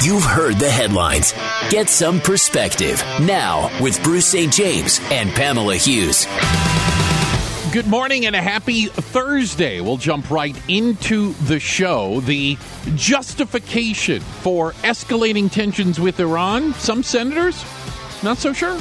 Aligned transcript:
You've 0.00 0.22
heard 0.22 0.60
the 0.60 0.70
headlines. 0.70 1.34
Get 1.70 1.88
some 1.88 2.20
perspective 2.20 3.02
now 3.20 3.68
with 3.82 4.00
Bruce 4.04 4.26
St. 4.26 4.52
James 4.52 5.00
and 5.10 5.28
Pamela 5.30 5.74
Hughes. 5.74 6.24
Good 7.72 7.88
morning 7.88 8.24
and 8.24 8.36
a 8.36 8.40
happy 8.40 8.86
Thursday. 8.86 9.80
We'll 9.80 9.96
jump 9.96 10.30
right 10.30 10.56
into 10.68 11.32
the 11.46 11.58
show. 11.58 12.20
The 12.20 12.56
justification 12.94 14.20
for 14.20 14.70
escalating 14.84 15.50
tensions 15.50 15.98
with 15.98 16.20
Iran. 16.20 16.74
Some 16.74 17.02
senators, 17.02 17.64
not 18.22 18.38
so 18.38 18.52
sure. 18.52 18.78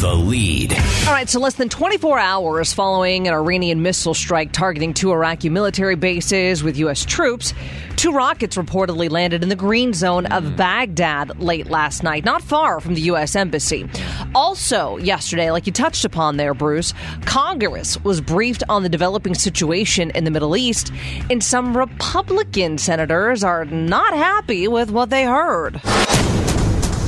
The 0.00 0.12
lead. 0.12 0.74
All 1.06 1.14
right, 1.14 1.26
so 1.26 1.40
less 1.40 1.54
than 1.54 1.70
24 1.70 2.18
hours 2.18 2.74
following 2.74 3.28
an 3.28 3.32
Iranian 3.32 3.80
missile 3.80 4.12
strike 4.12 4.52
targeting 4.52 4.92
two 4.92 5.10
Iraqi 5.10 5.48
military 5.48 5.94
bases 5.94 6.62
with 6.62 6.76
U.S. 6.76 7.06
troops, 7.06 7.54
two 7.96 8.12
rockets 8.12 8.58
reportedly 8.58 9.10
landed 9.10 9.42
in 9.42 9.48
the 9.48 9.56
green 9.56 9.94
zone 9.94 10.26
of 10.26 10.44
hmm. 10.44 10.54
Baghdad 10.54 11.40
late 11.40 11.70
last 11.70 12.02
night, 12.02 12.26
not 12.26 12.42
far 12.42 12.78
from 12.78 12.92
the 12.92 13.00
U.S. 13.02 13.34
Embassy. 13.34 13.88
Also, 14.34 14.98
yesterday, 14.98 15.50
like 15.50 15.66
you 15.66 15.72
touched 15.72 16.04
upon 16.04 16.36
there, 16.36 16.52
Bruce, 16.52 16.92
Congress 17.24 17.96
was 18.04 18.20
briefed 18.20 18.64
on 18.68 18.82
the 18.82 18.90
developing 18.90 19.34
situation 19.34 20.10
in 20.10 20.24
the 20.24 20.30
Middle 20.30 20.58
East, 20.58 20.92
and 21.30 21.42
some 21.42 21.74
Republican 21.74 22.76
senators 22.76 23.42
are 23.42 23.64
not 23.64 24.12
happy 24.12 24.68
with 24.68 24.90
what 24.90 25.08
they 25.08 25.24
heard. 25.24 25.80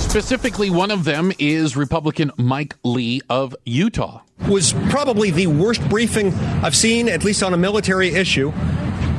Specifically, 0.09 0.71
one 0.71 0.91
of 0.91 1.05
them 1.05 1.33
is 1.39 1.77
Republican 1.77 2.33
Mike 2.39 2.75
Lee 2.83 3.21
of 3.29 3.55
Utah. 3.67 4.23
Was 4.49 4.73
probably 4.89 5.31
the 5.31 5.49
worst 5.49 5.87
briefing 5.91 6.33
I've 6.63 6.75
seen, 6.75 7.11
at 7.11 7.25
least 7.25 7.43
on 7.43 7.53
a 7.53 7.59
military 7.59 8.09
issue, 8.09 8.51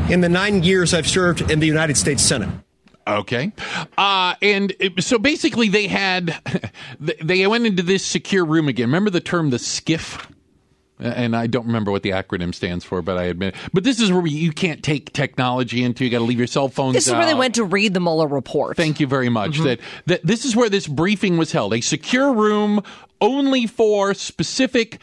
in 0.09 0.21
the 0.21 0.29
nine 0.29 0.63
years 0.63 0.95
I've 0.95 1.07
served 1.07 1.51
in 1.51 1.59
the 1.59 1.67
United 1.67 1.95
States 1.95 2.23
Senate. 2.23 2.49
Okay. 3.07 3.51
Uh, 3.99 4.33
and 4.41 4.73
it, 4.79 5.03
so 5.03 5.19
basically, 5.19 5.69
they 5.69 5.87
had, 5.87 6.35
they 6.99 7.45
went 7.45 7.67
into 7.67 7.83
this 7.83 8.03
secure 8.03 8.43
room 8.43 8.67
again. 8.67 8.87
Remember 8.87 9.11
the 9.11 9.21
term 9.21 9.51
the 9.51 9.57
SCIF? 9.57 10.25
And 10.99 11.35
I 11.35 11.47
don't 11.47 11.65
remember 11.65 11.91
what 11.91 12.03
the 12.03 12.11
acronym 12.11 12.53
stands 12.53 12.83
for, 12.83 13.01
but 13.01 13.17
I 13.17 13.23
admit. 13.23 13.55
But 13.73 13.83
this 13.83 13.99
is 13.99 14.11
where 14.11 14.25
you 14.25 14.51
can't 14.51 14.83
take 14.83 15.13
technology 15.13 15.83
into. 15.83 16.03
You 16.03 16.11
got 16.11 16.19
to 16.19 16.25
leave 16.25 16.37
your 16.37 16.47
cell 16.47 16.69
phones. 16.69 16.95
This 16.95 17.07
is 17.07 17.13
where 17.13 17.21
out. 17.21 17.27
they 17.27 17.33
went 17.33 17.55
to 17.55 17.63
read 17.63 17.93
the 17.93 17.99
Mueller 17.99 18.27
report. 18.27 18.75
Thank 18.77 18.99
you 18.99 19.07
very 19.07 19.29
much. 19.29 19.51
Mm-hmm. 19.51 19.63
That 19.63 19.79
that 20.07 20.25
this 20.25 20.45
is 20.45 20.55
where 20.55 20.69
this 20.69 20.87
briefing 20.87 21.37
was 21.37 21.51
held. 21.51 21.73
A 21.73 21.81
secure 21.81 22.33
room 22.33 22.83
only 23.21 23.67
for 23.67 24.13
specific 24.13 24.99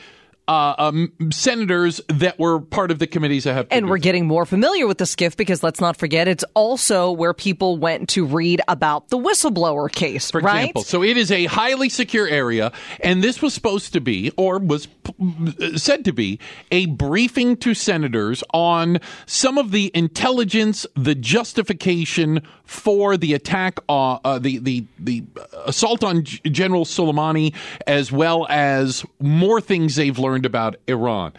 uh, 0.48 0.74
um, 0.78 1.12
senators 1.30 2.00
that 2.08 2.38
were 2.38 2.60
part 2.60 2.90
of 2.90 2.98
the 2.98 3.06
committees 3.06 3.44
that 3.44 3.54
have. 3.54 3.66
And 3.70 3.88
we're 3.88 3.98
getting 3.98 4.26
more 4.26 4.46
familiar 4.46 4.86
with 4.86 4.98
the 4.98 5.04
SCIF 5.04 5.36
because 5.36 5.62
let's 5.62 5.80
not 5.80 5.96
forget 5.96 6.28
it's 6.28 6.44
also 6.54 7.10
where 7.10 7.34
people 7.34 7.78
went 7.78 8.08
to 8.10 8.24
read 8.24 8.60
about 8.68 9.08
the 9.08 9.18
whistleblower 9.18 9.90
case, 9.90 10.30
For 10.30 10.40
right? 10.40 10.60
example, 10.60 10.82
so 10.82 11.02
it 11.02 11.16
is 11.16 11.32
a 11.32 11.46
highly 11.46 11.88
secure 11.88 12.28
area, 12.28 12.72
and 13.00 13.24
this 13.24 13.42
was 13.42 13.54
supposed 13.54 13.92
to 13.94 14.00
be, 14.00 14.30
or 14.36 14.58
was 14.58 14.86
p- 14.86 15.78
said 15.78 16.04
to 16.04 16.12
be, 16.12 16.38
a 16.70 16.86
briefing 16.86 17.56
to 17.58 17.74
senators 17.74 18.44
on 18.52 19.00
some 19.26 19.58
of 19.58 19.70
the 19.70 19.90
intelligence, 19.94 20.86
the 20.94 21.14
justification 21.14 22.42
for 22.64 23.16
the 23.16 23.32
attack, 23.32 23.78
uh, 23.88 24.18
uh, 24.24 24.38
the 24.38 24.58
the 24.58 24.84
the 24.98 25.24
assault 25.64 26.02
on 26.04 26.24
G- 26.24 26.40
General 26.50 26.84
Soleimani, 26.84 27.54
as 27.86 28.10
well 28.10 28.46
as 28.48 29.04
more 29.20 29.60
things 29.60 29.96
they've 29.96 30.18
learned 30.18 30.35
about 30.44 30.76
Iran. 30.86 31.32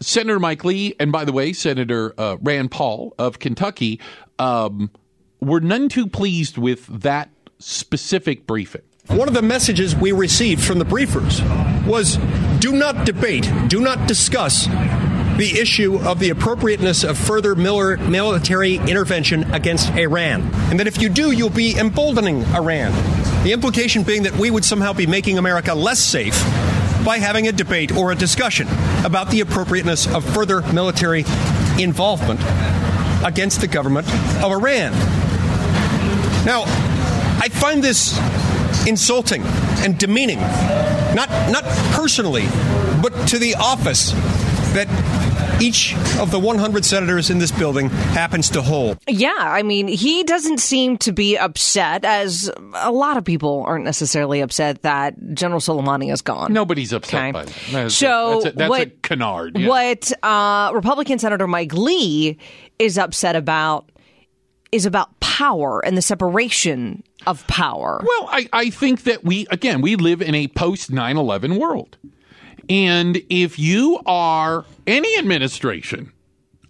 Senator 0.00 0.40
Mike 0.40 0.64
Lee, 0.64 0.94
and 0.98 1.12
by 1.12 1.24
the 1.24 1.32
way, 1.32 1.52
Senator 1.52 2.14
uh, 2.18 2.36
Rand 2.40 2.70
Paul 2.70 3.14
of 3.18 3.38
Kentucky, 3.38 4.00
um, 4.38 4.90
were 5.40 5.60
none 5.60 5.88
too 5.88 6.06
pleased 6.06 6.58
with 6.58 6.86
that 7.02 7.30
specific 7.58 8.46
briefing. 8.46 8.82
One 9.08 9.28
of 9.28 9.34
the 9.34 9.42
messages 9.42 9.96
we 9.96 10.12
received 10.12 10.62
from 10.62 10.78
the 10.78 10.84
briefers 10.84 11.40
was 11.86 12.18
do 12.60 12.72
not 12.72 13.04
debate, 13.04 13.50
do 13.68 13.80
not 13.80 14.06
discuss 14.06 14.66
the 15.36 15.58
issue 15.58 15.98
of 16.06 16.18
the 16.18 16.30
appropriateness 16.30 17.04
of 17.04 17.18
further 17.18 17.54
military 17.54 18.76
intervention 18.76 19.42
against 19.54 19.90
Iran. 19.90 20.42
And 20.70 20.78
that 20.78 20.86
if 20.86 21.00
you 21.00 21.08
do, 21.08 21.32
you'll 21.32 21.50
be 21.50 21.76
emboldening 21.76 22.44
Iran. 22.46 22.92
The 23.42 23.52
implication 23.52 24.02
being 24.02 24.22
that 24.24 24.36
we 24.36 24.50
would 24.50 24.64
somehow 24.64 24.92
be 24.92 25.06
making 25.06 25.38
America 25.38 25.74
less 25.74 25.98
safe 25.98 26.36
by 27.04 27.18
having 27.18 27.48
a 27.48 27.52
debate 27.52 27.96
or 27.96 28.12
a 28.12 28.14
discussion 28.14 28.68
about 29.04 29.30
the 29.30 29.40
appropriateness 29.40 30.06
of 30.06 30.24
further 30.34 30.62
military 30.72 31.24
involvement 31.78 32.40
against 33.24 33.60
the 33.60 33.66
government 33.66 34.06
of 34.42 34.52
Iran. 34.52 34.92
Now, 36.44 36.64
I 37.38 37.48
find 37.50 37.82
this 37.82 38.18
insulting 38.86 39.42
and 39.82 39.98
demeaning, 39.98 40.40
not, 40.40 41.28
not 41.50 41.64
personally, 41.92 42.46
but 43.02 43.10
to 43.28 43.38
the 43.38 43.54
office 43.56 44.12
that 44.72 44.88
each 45.62 45.94
of 46.18 46.30
the 46.30 46.38
100 46.38 46.84
senators 46.84 47.30
in 47.30 47.38
this 47.38 47.52
building 47.52 47.88
happens 47.88 48.50
to 48.50 48.62
hold. 48.62 48.98
Yeah, 49.08 49.32
I 49.38 49.62
mean, 49.62 49.86
he 49.88 50.24
doesn't 50.24 50.58
seem 50.58 50.98
to 50.98 51.12
be 51.12 51.38
upset, 51.38 52.04
as 52.04 52.50
a 52.74 52.90
lot 52.90 53.16
of 53.16 53.24
people 53.24 53.62
aren't 53.66 53.84
necessarily 53.84 54.40
upset 54.40 54.82
that 54.82 55.14
General 55.34 55.60
Soleimani 55.60 56.12
is 56.12 56.20
gone. 56.22 56.52
Nobody's 56.52 56.92
upset 56.92 57.20
Okay. 57.20 57.32
by 57.32 57.44
that. 57.44 57.54
That's 57.70 57.94
So 57.94 58.40
a, 58.40 58.42
that's 58.42 58.54
a, 58.54 58.58
that's 58.58 58.70
what- 58.70 58.82
a 58.82 58.90
canard. 59.02 59.58
yeah. 59.58 59.68
What 59.68 60.12
uh, 60.24 60.72
Republican 60.74 61.18
Senator 61.18 61.46
Mike 61.46 61.72
Lee 61.72 62.38
is 62.78 62.98
upset 62.98 63.36
about 63.36 63.88
is 64.72 64.86
about 64.86 65.20
power 65.20 65.84
and 65.84 65.96
the 65.98 66.02
separation 66.02 67.02
of 67.26 67.46
power. 67.46 68.02
Well, 68.02 68.28
I, 68.30 68.48
I 68.54 68.70
think 68.70 69.02
that 69.04 69.22
we, 69.22 69.46
again, 69.50 69.82
we 69.82 69.96
live 69.96 70.22
in 70.22 70.34
a 70.34 70.48
post 70.48 70.90
9 70.90 71.16
11 71.18 71.56
world. 71.58 71.98
And 72.68 73.22
if 73.28 73.58
you 73.58 74.00
are 74.06 74.64
any 74.86 75.18
administration, 75.18 76.12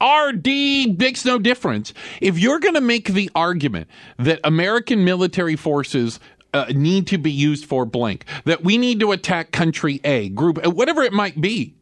RD 0.02 0.98
makes 0.98 1.24
no 1.24 1.38
difference. 1.38 1.94
If 2.20 2.38
you're 2.38 2.58
going 2.58 2.74
to 2.74 2.80
make 2.80 3.08
the 3.08 3.30
argument 3.34 3.88
that 4.18 4.40
American 4.42 5.04
military 5.04 5.56
forces 5.56 6.18
uh, 6.54 6.66
need 6.74 7.06
to 7.08 7.18
be 7.18 7.30
used 7.30 7.64
for 7.64 7.84
blank, 7.84 8.24
that 8.44 8.64
we 8.64 8.78
need 8.78 9.00
to 9.00 9.12
attack 9.12 9.52
country 9.52 10.00
A, 10.04 10.28
group, 10.30 10.64
uh, 10.64 10.70
whatever 10.70 11.02
it 11.02 11.12
might 11.12 11.40
be, 11.40 11.74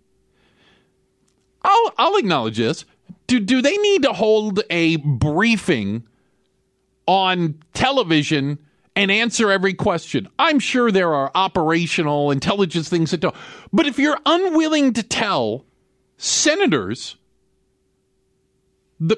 I'll, 1.63 1.93
I'll 1.99 2.17
acknowledge 2.17 2.59
this. 2.59 2.85
Do, 3.27 3.41
do 3.41 3.63
they 3.63 3.77
need 3.77 4.03
to 4.03 4.13
hold 4.13 4.61
a 4.71 4.97
briefing 4.97 6.05
on 7.07 7.61
television 7.75 8.59
and 8.97 9.11
answer 9.11 9.51
every 9.51 9.75
question. 9.75 10.29
I'm 10.39 10.59
sure 10.59 10.91
there 10.91 11.15
are 11.15 11.31
operational 11.35 12.31
intelligence 12.31 12.89
things 12.89 13.11
that 13.13 13.21
don't. 13.21 13.35
But 13.73 13.87
if 13.87 13.99
you're 13.99 14.19
unwilling 14.27 14.93
to 14.95 15.03
tell 15.03 15.65
senators, 16.17 17.17
the 18.99 19.17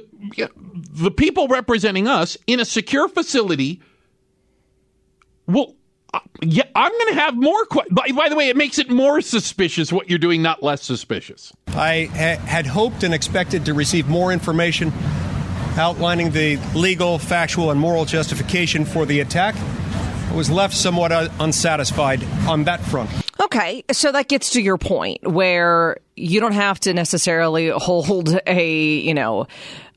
the 0.93 1.11
people 1.11 1.49
representing 1.49 2.07
us 2.07 2.37
in 2.47 2.61
a 2.61 2.65
secure 2.65 3.09
facility, 3.09 3.81
well, 5.47 5.75
uh, 6.15 6.21
yeah, 6.43 6.65
I'm 6.75 6.93
going 6.93 7.15
to 7.15 7.21
have 7.21 7.35
more. 7.35 7.65
Que- 7.65 7.87
by, 7.91 8.09
by 8.15 8.29
the 8.29 8.37
way, 8.37 8.49
it 8.49 8.57
makes 8.57 8.79
it 8.79 8.91
more 8.91 9.21
suspicious 9.21 9.91
what 9.93 10.09
you're 10.09 10.19
doing, 10.19 10.43
not 10.43 10.63
less 10.63 10.83
suspicious. 10.83 11.53
I 11.69 12.05
ha- 12.13 12.45
had 12.47 12.67
hoped 12.67 13.03
and 13.03 13.15
expected 13.15 13.65
to 13.65 13.75
receive 13.75 14.09
more 14.09 14.33
information 14.33 14.93
outlining 15.77 16.31
the 16.31 16.57
legal, 16.75 17.19
factual, 17.19 17.71
and 17.71 17.81
moral 17.81 18.05
justification 18.05 18.85
for 18.85 19.07
the 19.07 19.21
attack. 19.21 19.55
I 20.31 20.35
was 20.35 20.51
left 20.51 20.75
somewhat 20.75 21.13
uh, 21.13 21.29
unsatisfied 21.41 22.25
on 22.49 22.65
that 22.65 22.81
front. 22.81 23.11
Okay, 23.43 23.85
so 23.93 24.13
that 24.13 24.29
gets 24.29 24.51
to 24.51 24.63
your 24.63 24.79
point 24.79 25.27
where 25.27 25.99
you 26.17 26.41
don't 26.41 26.53
have 26.53 26.79
to 26.81 26.95
necessarily 26.95 27.69
hold 27.69 28.39
a, 28.47 28.99
you 28.99 29.15
know, 29.15 29.47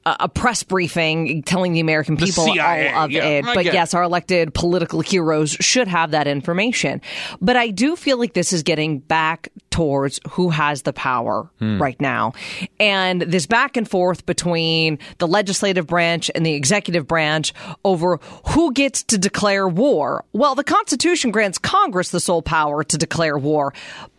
a 0.05 0.29
press 0.29 0.61
briefing 0.63 1.41
telling 1.43 1.73
the 1.73 1.79
American 1.79 2.15
The 2.15 2.27
people 2.27 2.45
CIA, 2.45 2.91
all 2.93 3.05
of 3.05 3.11
yeah, 3.11 3.23
it. 3.25 3.45
I 3.45 3.55
But 3.55 3.65
yes, 3.65 3.93
it. 3.93 3.97
our 3.97 4.03
elected 4.03 4.53
political 4.53 5.01
heroes 5.01 5.51
should 5.59 5.87
have 5.87 6.11
that 6.11 6.27
information. 6.27 7.01
But 7.41 7.55
I 7.57 7.69
do 7.69 7.95
feel 7.95 8.17
like 8.19 8.33
this 8.33 8.53
is 8.53 8.61
getting 8.63 8.99
back 8.99 9.49
towards 9.71 10.19
who 10.29 10.49
has 10.51 10.83
the 10.83 10.93
power 10.93 11.49
Hmm. 11.59 11.81
right 11.81 11.99
now. 11.99 12.33
And 12.79 13.21
this 13.23 13.45
back 13.47 13.75
and 13.77 13.89
forth 13.89 14.25
between 14.25 14.99
the 15.17 15.27
legislative 15.27 15.87
branch 15.87 16.29
and 16.35 16.45
the 16.45 16.53
executive 16.53 17.07
branch 17.07 17.51
over 17.83 18.19
who 18.49 18.71
gets 18.73 19.03
to 19.05 19.17
declare 19.17 19.67
war. 19.67 20.23
Well, 20.33 20.55
the 20.55 20.63
Constitution 20.63 21.31
grants 21.31 21.57
Congress 21.57 22.09
the 22.09 22.19
sole 22.19 22.41
power 22.41 22.83
to 22.83 22.97
declare 22.97 23.37
war, 23.37 23.73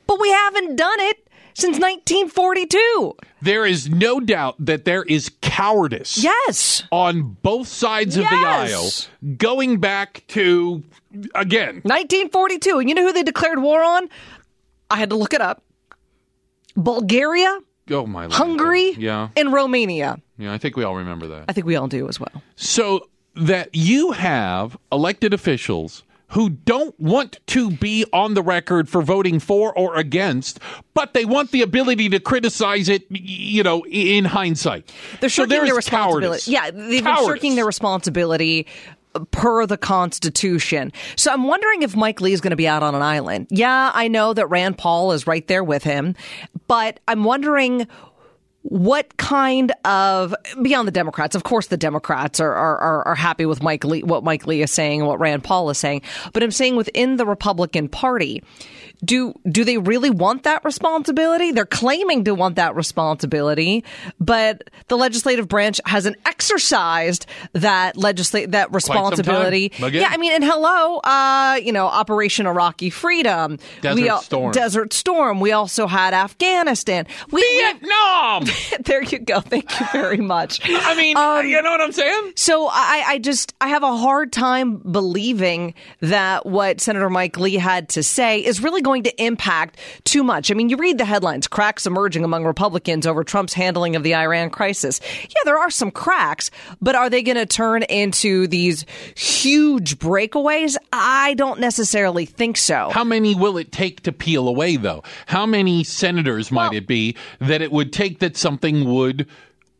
but 0.07 0.21
we 0.21 0.31
haven't 0.31 0.77
done 0.77 1.01
it 1.01 1.26
since 1.57 1.79
1942. 1.79 3.17
There 3.41 3.65
is 3.65 3.89
no 3.89 4.21
doubt 4.21 4.57
that 4.59 4.85
there 4.85 5.03
is 5.05 5.31
cowardice. 5.41 6.19
Yes. 6.23 6.83
on 6.93 7.37
both 7.43 7.67
sides 7.67 8.17
of 8.19 8.25
the 8.25 8.37
aisle 8.37 8.91
going 9.39 9.81
back 9.81 10.23
to 10.29 10.83
again 11.35 11.77
1942. 11.85 12.79
And 12.79 12.89
you 12.89 12.95
know 12.95 13.03
who 13.07 13.13
they 13.13 13.23
declared 13.23 13.61
war 13.63 13.83
on? 13.83 14.09
I 14.91 14.97
had 14.99 15.11
to 15.11 15.17
look 15.17 15.33
it 15.33 15.41
up. 15.41 15.63
Bulgaria, 16.77 17.59
oh 17.91 18.07
my 18.07 18.23
Lord. 18.23 18.33
Hungary, 18.33 18.93
yeah 18.99 19.31
and 19.35 19.51
Romania. 19.53 20.19
yeah 20.37 20.53
i 20.53 20.59
think 20.59 20.77
we 20.77 20.85
all 20.85 20.95
remember 20.97 21.27
that 21.29 21.45
I 21.49 21.53
think 21.55 21.67
we 21.67 21.75
all 21.77 21.89
do 21.89 22.07
as 22.09 22.21
well. 22.21 22.43
so 22.55 23.09
that 23.35 23.71
you 23.75 24.13
have 24.13 24.77
elected 24.93 25.33
officials 25.33 26.03
who 26.29 26.51
don't 26.51 26.99
want 26.99 27.39
to 27.47 27.71
be 27.71 28.05
on 28.13 28.35
the 28.35 28.43
record 28.43 28.89
for 28.89 29.01
voting 29.03 29.39
for 29.39 29.73
or 29.79 29.97
against, 29.97 30.59
but 30.93 31.15
they 31.15 31.25
want 31.25 31.53
the 31.53 31.63
ability 31.63 32.09
to 32.09 32.19
criticize 32.19 32.89
it, 32.89 33.05
you 33.11 33.63
know, 33.63 33.85
in 33.87 34.25
hindsight. 34.25 34.93
They're 35.21 35.29
shirking 35.31 35.51
there's 35.51 35.69
their 35.69 35.77
responsibility. 35.77 36.27
cowardice. 36.27 36.49
Yeah, 36.49 36.71
they've 36.71 37.03
Cowardice. 37.03 37.27
been 37.27 37.27
shirking 37.27 37.55
their 37.55 37.65
responsibility 37.67 38.67
uh, 39.15 39.21
per 39.31 39.67
the 39.67 39.77
Constitution. 39.77 40.93
So 41.15 41.33
I'm 41.33 41.45
wondering 41.45 41.83
if 41.83 41.95
Mike 41.95 42.21
Lee 42.21 42.33
is 42.33 42.41
going 42.41 42.51
to 42.51 42.57
be 42.57 42.67
out 42.67 42.83
on 42.83 42.95
an 42.97 43.03
island. 43.03 43.47
Yeah, 43.51 43.93
I 43.95 44.09
know 44.09 44.35
that 44.35 44.49
Rand 44.49 44.79
Paul 44.79 45.13
is 45.13 45.27
right 45.27 45.47
there 45.47 45.63
with 45.63 45.85
him, 45.85 46.17
but 46.67 46.99
I'm 47.07 47.23
wondering 47.23 47.87
what 48.69 49.17
kind 49.17 49.73
of 49.85 50.35
beyond 50.61 50.89
the 50.89 50.93
Democrats? 50.93 51.35
Of 51.37 51.45
course, 51.45 51.69
the 51.69 51.77
Democrats 51.77 52.41
are, 52.41 52.53
are 52.53 53.07
are 53.07 53.15
happy 53.15 53.47
with 53.47 53.63
Mike 53.63 53.85
Lee, 53.85 54.03
what 54.03 54.25
Mike 54.25 54.47
Lee 54.47 54.63
is 54.63 54.73
saying, 54.73 55.01
and 55.01 55.09
what 55.09 55.21
Rand 55.21 55.45
Paul 55.45 55.71
is 55.71 55.79
saying. 55.79 56.03
But 56.33 56.43
I'm 56.43 56.51
saying 56.51 56.77
within 56.77 57.17
the 57.17 57.27
Republican 57.27 57.89
Party, 57.89 58.43
do 59.05 59.35
do 59.49 59.65
they 59.65 59.79
really 59.79 60.11
want 60.11 60.43
that 60.45 60.65
responsibility? 60.65 61.53
They're 61.53 61.65
claiming 61.67 62.25
to 62.25 62.35
want 62.35 62.57
that 62.57 62.75
responsibility, 62.75 63.85
but 64.19 64.69
the 64.89 64.97
legislative 64.97 65.47
branch 65.49 65.81
hasn't 65.85 66.17
exercised 66.27 67.27
that 67.53 67.97
legislate 67.97 68.51
that 68.53 68.73
responsibility. 68.73 69.73
Yeah, 69.79 70.09
I 70.11 70.17
mean, 70.17 70.33
and 70.33 70.43
hello, 70.45 70.99
uh, 70.99 71.61
you 71.63 71.73
know, 71.73 71.87
Operation 71.87 72.47
Iraqi 72.47 72.91
Freedom, 72.91 73.59
Desert 73.81 74.03
we 74.03 74.11
Storm. 74.23 74.53
Desert 74.53 74.93
Storm. 74.93 75.41
We 75.41 75.53
also 75.53 75.87
had 75.87 76.15
Afghanistan. 76.15 77.07
We, 77.31 77.43
we- 77.43 77.63
Vietnam. 77.63 78.45
there 78.85 79.03
you 79.03 79.19
go. 79.19 79.41
Thank 79.41 79.79
you 79.81 79.87
very 79.93 80.19
much. 80.19 80.61
I 80.65 80.95
mean, 80.97 81.17
Um, 81.17 81.47
you 81.47 81.61
know 81.63 81.71
what 81.71 81.81
I'm 81.81 81.93
saying? 81.93 82.33
So 82.37 82.69
I, 82.69 83.05
I 83.07 83.19
just 83.19 83.55
I 83.61 83.69
have 83.69 83.83
a 83.83 83.97
hard 83.97 84.33
time 84.33 84.77
believing 84.79 85.75
that 86.01 86.47
what 86.47 86.81
Senator 86.81 87.11
Mike 87.11 87.39
Lee 87.39 87.55
had 87.57 87.89
to 87.91 88.03
say 88.03 88.45
is 88.45 88.63
really 88.63 88.83
going 88.83 89.03
to 89.05 89.23
impact 89.23 89.79
too 90.05 90.23
much. 90.25 90.51
I 90.51 90.55
mean, 90.55 90.69
you 90.69 90.77
read 90.77 90.99
the 90.99 91.05
headlines: 91.05 91.47
cracks 91.49 91.87
emerging 91.87 92.25
among 92.25 92.45
Republicans 92.45 93.07
over 93.07 93.25
Trump's 93.25 93.55
handling 93.55 93.97
of 93.97 94.03
the 94.03 94.15
Iran 94.15 94.51
crisis. 94.51 95.01
Yeah, 95.23 95.35
there 95.45 95.59
are 95.59 95.71
some 95.71 95.91
cracks, 95.91 96.51
but 96.81 96.95
are 96.95 97.09
they 97.11 97.23
going 97.23 97.37
to 97.37 97.47
turn 97.47 97.83
into 97.85 98.47
these 98.47 98.85
huge 99.17 99.99
breakaways? 99.99 100.77
I 100.93 101.35
don't 101.35 101.61
necessarily 101.61 102.27
think 102.27 102.57
so. 102.57 102.91
How 102.93 103.05
many 103.05 103.35
will 103.35 103.57
it 103.59 103.73
take 103.73 104.03
to 104.03 104.13
peel 104.13 104.49
away, 104.49 104.77
though? 104.77 105.03
How 105.27 105.47
many 105.47 105.85
senators 105.85 106.51
might 106.51 106.71
Well- 106.71 106.79
it 106.79 106.87
be 106.87 107.17
that 107.41 107.63
it 107.63 107.73
would 107.73 107.93
take 107.93 108.19
that 108.21 108.37
something 108.47 108.85
would 108.95 109.27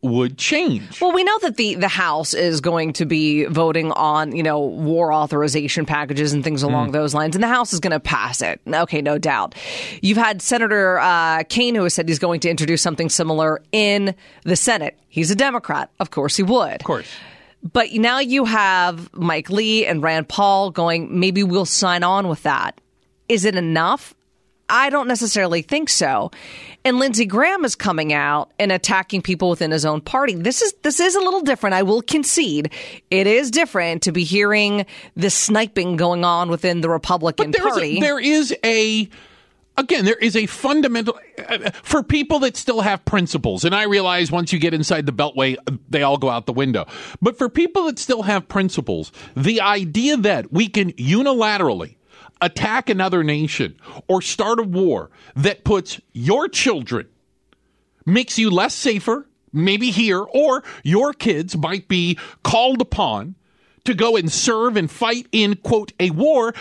would 0.01 0.37
change? 0.37 0.99
Well, 1.01 1.13
we 1.13 1.23
know 1.23 1.37
that 1.39 1.55
the, 1.55 1.75
the 1.75 1.87
House 1.87 2.33
is 2.33 2.61
going 2.61 2.93
to 2.93 3.05
be 3.05 3.45
voting 3.45 3.91
on, 3.93 4.35
you 4.35 4.43
know, 4.43 4.59
war 4.59 5.11
authorization 5.11 5.85
packages 5.85 6.33
and 6.33 6.43
things 6.43 6.63
along 6.63 6.91
those 6.91 7.13
lines, 7.13 7.35
and 7.35 7.43
the 7.43 7.47
House 7.47 7.73
is 7.73 7.79
going 7.79 7.91
to 7.91 7.99
pass 7.99 8.41
it. 8.41 8.59
Okay, 8.67 9.01
no 9.01 9.17
doubt. 9.17 9.55
You've 10.01 10.17
had 10.17 10.41
Senator 10.41 10.99
uh, 10.99 11.43
Kaine 11.49 11.75
who 11.75 11.83
has 11.83 11.93
said 11.93 12.07
he's 12.07 12.19
going 12.19 12.41
to 12.41 12.49
introduce 12.49 12.81
something 12.81 13.09
similar 13.09 13.61
in 13.71 14.13
the 14.43 14.55
Senate. 14.55 14.99
He's 15.07 15.31
a 15.31 15.35
Democrat. 15.35 15.89
Of 15.99 16.11
course 16.11 16.35
he 16.35 16.43
would. 16.43 16.75
of 16.75 16.83
course. 16.83 17.07
But 17.63 17.91
now 17.93 18.19
you 18.19 18.45
have 18.45 19.11
Mike 19.13 19.49
Lee 19.49 19.85
and 19.85 20.03
Rand 20.03 20.29
Paul 20.29 20.69
going, 20.71 21.19
maybe 21.19 21.43
we'll 21.43 21.65
sign 21.65 22.03
on 22.03 22.27
with 22.27 22.43
that. 22.43 22.79
Is 23.29 23.45
it 23.45 23.55
enough? 23.55 24.13
I 24.69 24.89
don't 24.89 25.07
necessarily 25.07 25.61
think 25.61 25.89
so. 25.89 26.31
And 26.83 26.99
Lindsey 26.99 27.25
Graham 27.25 27.63
is 27.65 27.75
coming 27.75 28.13
out 28.13 28.51
and 28.59 28.71
attacking 28.71 29.21
people 29.21 29.49
within 29.49 29.71
his 29.71 29.85
own 29.85 30.01
party. 30.01 30.35
This 30.35 30.61
is 30.61 30.73
this 30.83 30.99
is 30.99 31.15
a 31.15 31.19
little 31.19 31.41
different. 31.41 31.73
I 31.73 31.83
will 31.83 32.01
concede. 32.01 32.71
It 33.09 33.27
is 33.27 33.51
different 33.51 34.03
to 34.03 34.11
be 34.11 34.23
hearing 34.23 34.85
the 35.15 35.29
sniping 35.29 35.95
going 35.95 36.23
on 36.23 36.49
within 36.49 36.81
the 36.81 36.89
Republican 36.89 37.53
Party. 37.53 37.97
A, 37.97 38.01
there 38.01 38.19
is 38.19 38.55
a 38.63 39.09
again 39.77 40.05
there 40.05 40.15
is 40.15 40.35
a 40.35 40.45
fundamental 40.47 41.17
uh, 41.47 41.69
for 41.83 42.03
people 42.03 42.39
that 42.39 42.57
still 42.57 42.81
have 42.81 43.03
principles 43.05 43.63
and 43.63 43.75
i 43.75 43.83
realize 43.83 44.31
once 44.31 44.51
you 44.51 44.57
get 44.57 44.73
inside 44.73 45.05
the 45.05 45.13
beltway 45.13 45.55
they 45.87 46.01
all 46.01 46.17
go 46.17 46.29
out 46.29 46.47
the 46.47 46.53
window 46.53 46.85
but 47.21 47.37
for 47.37 47.47
people 47.47 47.85
that 47.85 47.99
still 47.99 48.23
have 48.23 48.47
principles 48.47 49.11
the 49.35 49.61
idea 49.61 50.17
that 50.17 50.51
we 50.51 50.67
can 50.67 50.91
unilaterally 50.93 51.96
attack 52.41 52.89
another 52.89 53.23
nation 53.23 53.79
or 54.07 54.21
start 54.21 54.59
a 54.59 54.63
war 54.63 55.09
that 55.35 55.63
puts 55.63 55.99
your 56.13 56.47
children 56.47 57.07
makes 58.05 58.39
you 58.39 58.49
less 58.49 58.73
safer, 58.73 59.27
maybe 59.51 59.91
here, 59.91 60.21
or 60.21 60.63
your 60.83 61.13
kids 61.13 61.57
might 61.57 61.87
be 61.87 62.17
called 62.43 62.81
upon 62.81 63.35
to 63.83 63.93
go 63.93 64.15
and 64.15 64.31
serve 64.31 64.77
and 64.77 64.89
fight 64.89 65.27
in, 65.31 65.55
quote, 65.57 65.93
a 65.99 66.09
war 66.11 66.53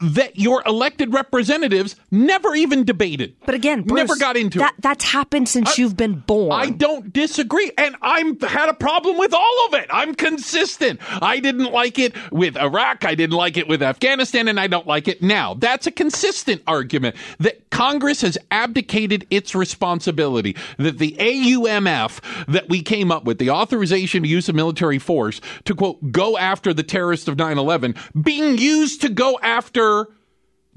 that 0.00 0.38
your 0.38 0.62
elected 0.66 1.12
representatives 1.12 1.96
never 2.10 2.54
even 2.54 2.84
debated. 2.84 3.34
but 3.44 3.54
again, 3.54 3.82
Bruce, 3.82 3.98
never 3.98 4.16
got 4.16 4.36
into 4.36 4.58
that. 4.58 4.74
it. 4.74 4.82
That's 4.82 5.04
happened 5.04 5.48
since 5.48 5.78
you've 5.78 5.96
been 5.96 6.20
born. 6.20 6.52
I 6.52 6.70
don't 6.70 7.12
disagree, 7.12 7.72
and 7.76 7.96
I'm 8.02 8.38
had 8.40 8.68
a 8.68 8.74
problem 8.74 9.18
with 9.18 9.34
all 9.34 9.66
of 9.66 9.74
it. 9.74 9.86
I'm 9.90 10.14
consistent. 10.14 11.00
I 11.22 11.40
didn't 11.40 11.72
like 11.72 11.98
it 11.98 12.14
with 12.30 12.56
Iraq. 12.56 13.04
I 13.04 13.14
didn't 13.14 13.36
like 13.36 13.56
it 13.56 13.68
with 13.68 13.82
Afghanistan, 13.82 14.48
and 14.48 14.60
I 14.60 14.66
don't 14.66 14.86
like 14.86 15.08
it 15.08 15.22
now. 15.22 15.54
That's 15.54 15.86
a 15.86 15.90
consistent 15.90 16.62
argument 16.66 17.16
that 17.38 17.68
Congress 17.70 18.22
has 18.22 18.38
abdicated 18.50 19.26
its 19.30 19.54
responsibility. 19.54 20.56
That 20.78 20.98
the 20.98 21.16
AUMF 21.18 22.46
that 22.46 22.68
we 22.68 22.82
came 22.82 23.10
up 23.10 23.24
with, 23.24 23.38
the 23.38 23.50
authorization 23.50 24.22
to 24.22 24.28
use 24.28 24.48
of 24.48 24.54
military 24.54 24.98
force 24.98 25.40
to 25.64 25.74
quote 25.74 26.12
go 26.12 26.38
after 26.38 26.72
the 26.72 26.82
terrorists 26.82 27.28
of 27.28 27.36
9/11, 27.36 27.96
being 28.22 28.58
used 28.58 29.00
to 29.00 29.08
go 29.08 29.38
after 29.42 29.47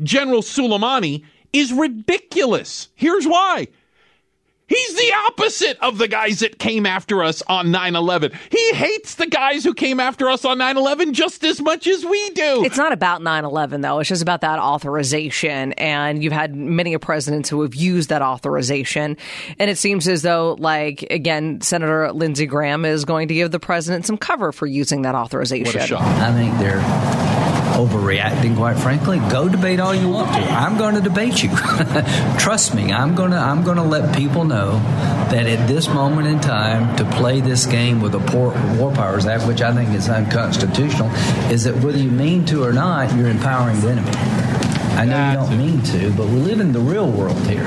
General 0.03 0.41
Soleimani 0.41 1.23
is 1.53 1.73
ridiculous. 1.73 2.89
Here's 2.95 3.25
why. 3.25 3.67
He's 4.71 4.95
the 4.95 5.11
opposite 5.27 5.77
of 5.81 5.97
the 5.97 6.07
guys 6.07 6.39
that 6.39 6.57
came 6.57 6.85
after 6.85 7.25
us 7.25 7.43
on 7.47 7.71
9 7.71 7.93
11. 7.93 8.31
He 8.49 8.73
hates 8.73 9.15
the 9.15 9.27
guys 9.27 9.65
who 9.65 9.73
came 9.73 9.99
after 9.99 10.29
us 10.29 10.45
on 10.45 10.59
9 10.59 10.77
11 10.77 11.13
just 11.13 11.43
as 11.43 11.59
much 11.59 11.87
as 11.87 12.05
we 12.05 12.29
do. 12.29 12.63
It's 12.63 12.77
not 12.77 12.93
about 12.93 13.21
9 13.21 13.43
11, 13.43 13.81
though. 13.81 13.99
It's 13.99 14.07
just 14.07 14.21
about 14.21 14.39
that 14.41 14.59
authorization. 14.59 15.73
And 15.73 16.23
you've 16.23 16.31
had 16.31 16.55
many 16.55 16.97
presidents 16.99 17.49
who 17.49 17.63
have 17.63 17.75
used 17.75 18.07
that 18.09 18.21
authorization. 18.21 19.17
And 19.59 19.69
it 19.69 19.77
seems 19.77 20.07
as 20.07 20.21
though, 20.21 20.55
like, 20.57 21.05
again, 21.09 21.59
Senator 21.59 22.09
Lindsey 22.13 22.45
Graham 22.45 22.85
is 22.85 23.03
going 23.03 23.27
to 23.27 23.33
give 23.33 23.51
the 23.51 23.59
president 23.59 24.05
some 24.05 24.17
cover 24.17 24.53
for 24.53 24.67
using 24.67 25.01
that 25.01 25.15
authorization. 25.15 25.65
what 25.65 25.83
a 25.83 25.87
shock. 25.87 26.01
I 26.01 26.31
think 26.31 26.57
they're 26.59 27.40
overreacting, 27.85 28.55
quite 28.55 28.77
frankly. 28.77 29.19
Go 29.29 29.49
debate 29.49 29.79
all 29.79 29.93
you 29.93 30.09
want 30.09 30.31
to. 30.33 30.41
I'm 30.51 30.77
going 30.77 30.95
to 30.95 31.01
debate 31.01 31.43
you. 31.43 31.49
Trust 32.37 32.75
me, 32.75 32.91
I'm 32.91 33.15
going 33.15 33.31
to 33.31 33.37
I'm 33.37 33.63
going 33.63 33.77
to 33.77 33.83
let 33.83 34.15
people 34.15 34.43
know 34.43 34.73
that 35.31 35.47
at 35.47 35.67
this 35.67 35.87
moment 35.87 36.27
in 36.27 36.39
time, 36.39 36.95
to 36.97 37.05
play 37.05 37.41
this 37.41 37.65
game 37.65 38.01
with 38.01 38.11
the 38.11 38.19
War 38.19 38.91
Powers 38.93 39.25
Act, 39.25 39.47
which 39.47 39.61
I 39.61 39.73
think 39.73 39.89
is 39.91 40.09
unconstitutional, 40.09 41.09
is 41.51 41.63
that 41.63 41.75
whether 41.83 41.97
you 41.97 42.11
mean 42.11 42.45
to 42.45 42.63
or 42.63 42.73
not, 42.73 43.15
you're 43.15 43.29
empowering 43.29 43.79
the 43.81 43.91
enemy. 43.91 44.11
I 44.97 45.05
know 45.05 45.29
you 45.29 45.47
don't 45.47 45.57
mean 45.57 45.81
to, 45.83 46.11
but 46.15 46.27
we 46.27 46.35
live 46.35 46.59
in 46.59 46.73
the 46.73 46.79
real 46.79 47.09
world 47.09 47.39
here. 47.47 47.65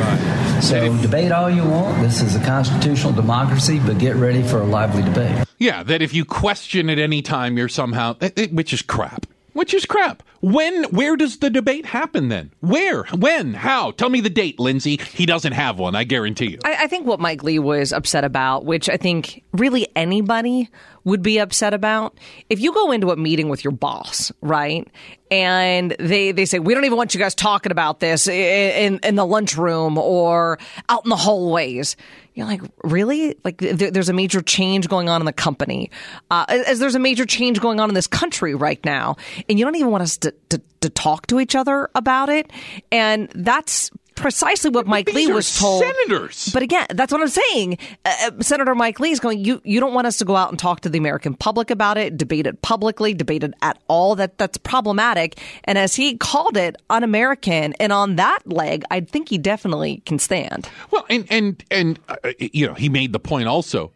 So 0.60 0.96
debate 1.00 1.32
all 1.32 1.50
you 1.50 1.64
want. 1.64 2.00
This 2.02 2.20
is 2.22 2.36
a 2.36 2.44
constitutional 2.44 3.12
democracy, 3.12 3.80
but 3.84 3.98
get 3.98 4.14
ready 4.16 4.42
for 4.42 4.60
a 4.60 4.64
lively 4.64 5.02
debate. 5.02 5.46
Yeah, 5.58 5.82
that 5.82 6.02
if 6.02 6.12
you 6.14 6.24
question 6.24 6.90
at 6.90 6.98
any 6.98 7.22
time, 7.22 7.56
you're 7.56 7.68
somehow, 7.68 8.16
eh, 8.20 8.30
eh, 8.36 8.46
which 8.52 8.72
is 8.72 8.82
crap. 8.82 9.26
Which 9.54 9.72
is 9.72 9.86
crap. 9.86 10.22
When, 10.40 10.84
where 10.84 11.16
does 11.16 11.38
the 11.38 11.48
debate 11.48 11.86
happen 11.86 12.28
then? 12.28 12.52
Where? 12.60 13.04
When? 13.04 13.54
How? 13.54 13.92
Tell 13.92 14.10
me 14.10 14.20
the 14.20 14.28
date, 14.28 14.60
Lindsey. 14.60 14.98
He 15.14 15.24
doesn't 15.24 15.52
have 15.52 15.78
one, 15.78 15.94
I 15.94 16.04
guarantee 16.04 16.50
you. 16.50 16.58
I, 16.64 16.84
I 16.84 16.86
think 16.86 17.06
what 17.06 17.18
Mike 17.18 17.42
Lee 17.42 17.58
was 17.58 17.92
upset 17.92 18.24
about, 18.24 18.66
which 18.66 18.90
I 18.90 18.98
think 18.98 19.42
really 19.52 19.88
anybody 19.96 20.68
would 21.04 21.22
be 21.22 21.38
upset 21.38 21.72
about, 21.72 22.18
if 22.50 22.60
you 22.60 22.74
go 22.74 22.92
into 22.92 23.10
a 23.10 23.16
meeting 23.16 23.48
with 23.48 23.64
your 23.64 23.72
boss, 23.72 24.32
right, 24.42 24.86
and 25.30 25.96
they 25.98 26.32
they 26.32 26.44
say 26.44 26.58
we 26.58 26.74
don't 26.74 26.84
even 26.84 26.96
want 26.96 27.14
you 27.14 27.20
guys 27.20 27.34
talking 27.34 27.72
about 27.72 28.00
this 28.00 28.26
in 28.26 28.98
in 29.02 29.14
the 29.14 29.26
lunchroom 29.26 29.98
or 29.98 30.58
out 30.88 31.04
in 31.04 31.10
the 31.10 31.16
hallways. 31.16 31.96
You're 32.34 32.46
like, 32.46 32.62
really? 32.82 33.36
Like, 33.44 33.58
th- 33.58 33.92
there's 33.92 34.08
a 34.08 34.12
major 34.12 34.42
change 34.42 34.88
going 34.88 35.08
on 35.08 35.22
in 35.22 35.24
the 35.24 35.32
company, 35.32 35.90
uh, 36.30 36.44
as 36.48 36.80
there's 36.80 36.96
a 36.96 36.98
major 37.00 37.24
change 37.26 37.60
going 37.60 37.78
on 37.78 37.88
in 37.88 37.94
this 37.94 38.08
country 38.08 38.54
right 38.54 38.84
now, 38.84 39.16
and 39.48 39.58
you 39.58 39.64
don't 39.64 39.76
even 39.76 39.90
want 39.90 40.02
us 40.02 40.18
to, 40.18 40.34
to, 40.48 40.60
to 40.80 40.90
talk 40.90 41.28
to 41.28 41.38
each 41.38 41.54
other 41.54 41.88
about 41.94 42.28
it. 42.28 42.50
And 42.90 43.30
that's 43.34 43.90
precisely 44.14 44.70
what 44.70 44.86
Mike 44.86 45.12
Lee 45.12 45.30
was 45.32 45.58
told. 45.58 45.82
senators. 45.82 46.50
But 46.52 46.62
again, 46.62 46.86
that's 46.90 47.12
what 47.12 47.20
I'm 47.20 47.28
saying. 47.28 47.78
Uh, 48.04 48.14
uh, 48.24 48.42
Senator 48.42 48.74
Mike 48.74 49.00
Lee 49.00 49.10
is 49.10 49.20
going. 49.20 49.44
You 49.44 49.60
you 49.64 49.80
don't 49.80 49.94
want 49.94 50.06
us 50.06 50.18
to 50.18 50.24
go 50.24 50.36
out 50.36 50.50
and 50.50 50.58
talk 50.58 50.80
to 50.80 50.88
the 50.88 50.98
American 50.98 51.34
public 51.34 51.70
about 51.70 51.98
it, 51.98 52.16
debate 52.16 52.46
it 52.46 52.62
publicly, 52.62 53.14
debate 53.14 53.44
it 53.44 53.54
at 53.62 53.78
all. 53.88 54.14
That 54.14 54.38
that's 54.38 54.58
problematic. 54.58 55.38
And 55.64 55.78
as 55.78 55.94
he 55.94 56.16
called 56.16 56.56
it, 56.56 56.76
un-American. 56.90 57.74
And 57.80 57.92
on 57.92 58.16
that 58.16 58.40
leg, 58.46 58.84
I 58.90 59.00
think 59.00 59.28
he 59.28 59.38
definitely 59.38 60.02
can 60.06 60.18
stand. 60.18 60.68
Well, 60.90 61.04
and 61.10 61.26
and 61.30 61.64
and 61.70 61.98
uh, 62.08 62.16
you 62.38 62.66
know, 62.66 62.74
he 62.74 62.88
made 62.88 63.12
the 63.12 63.20
point 63.20 63.48
also. 63.48 63.92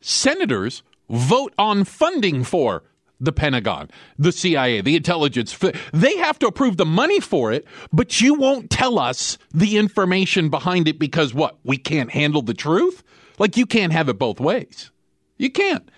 Senators 0.00 0.82
vote 1.08 1.52
on 1.58 1.84
funding 1.84 2.44
for 2.44 2.82
the 3.20 3.32
Pentagon, 3.32 3.90
the 4.18 4.32
CIA, 4.32 4.80
the 4.80 4.96
intelligence. 4.96 5.56
They 5.92 6.16
have 6.18 6.38
to 6.40 6.46
approve 6.46 6.76
the 6.76 6.86
money 6.86 7.20
for 7.20 7.52
it, 7.52 7.66
but 7.92 8.20
you 8.20 8.34
won't 8.34 8.70
tell 8.70 8.98
us 8.98 9.38
the 9.52 9.78
information 9.78 10.48
behind 10.48 10.88
it 10.88 10.98
because 10.98 11.32
what? 11.32 11.58
We 11.64 11.78
can't 11.78 12.10
handle 12.10 12.42
the 12.42 12.54
truth? 12.54 13.02
Like 13.38 13.56
you 13.56 13.66
can't 13.66 13.92
have 13.92 14.08
it 14.08 14.18
both 14.18 14.40
ways. 14.40 14.90
You 15.38 15.50
can't. 15.50 15.90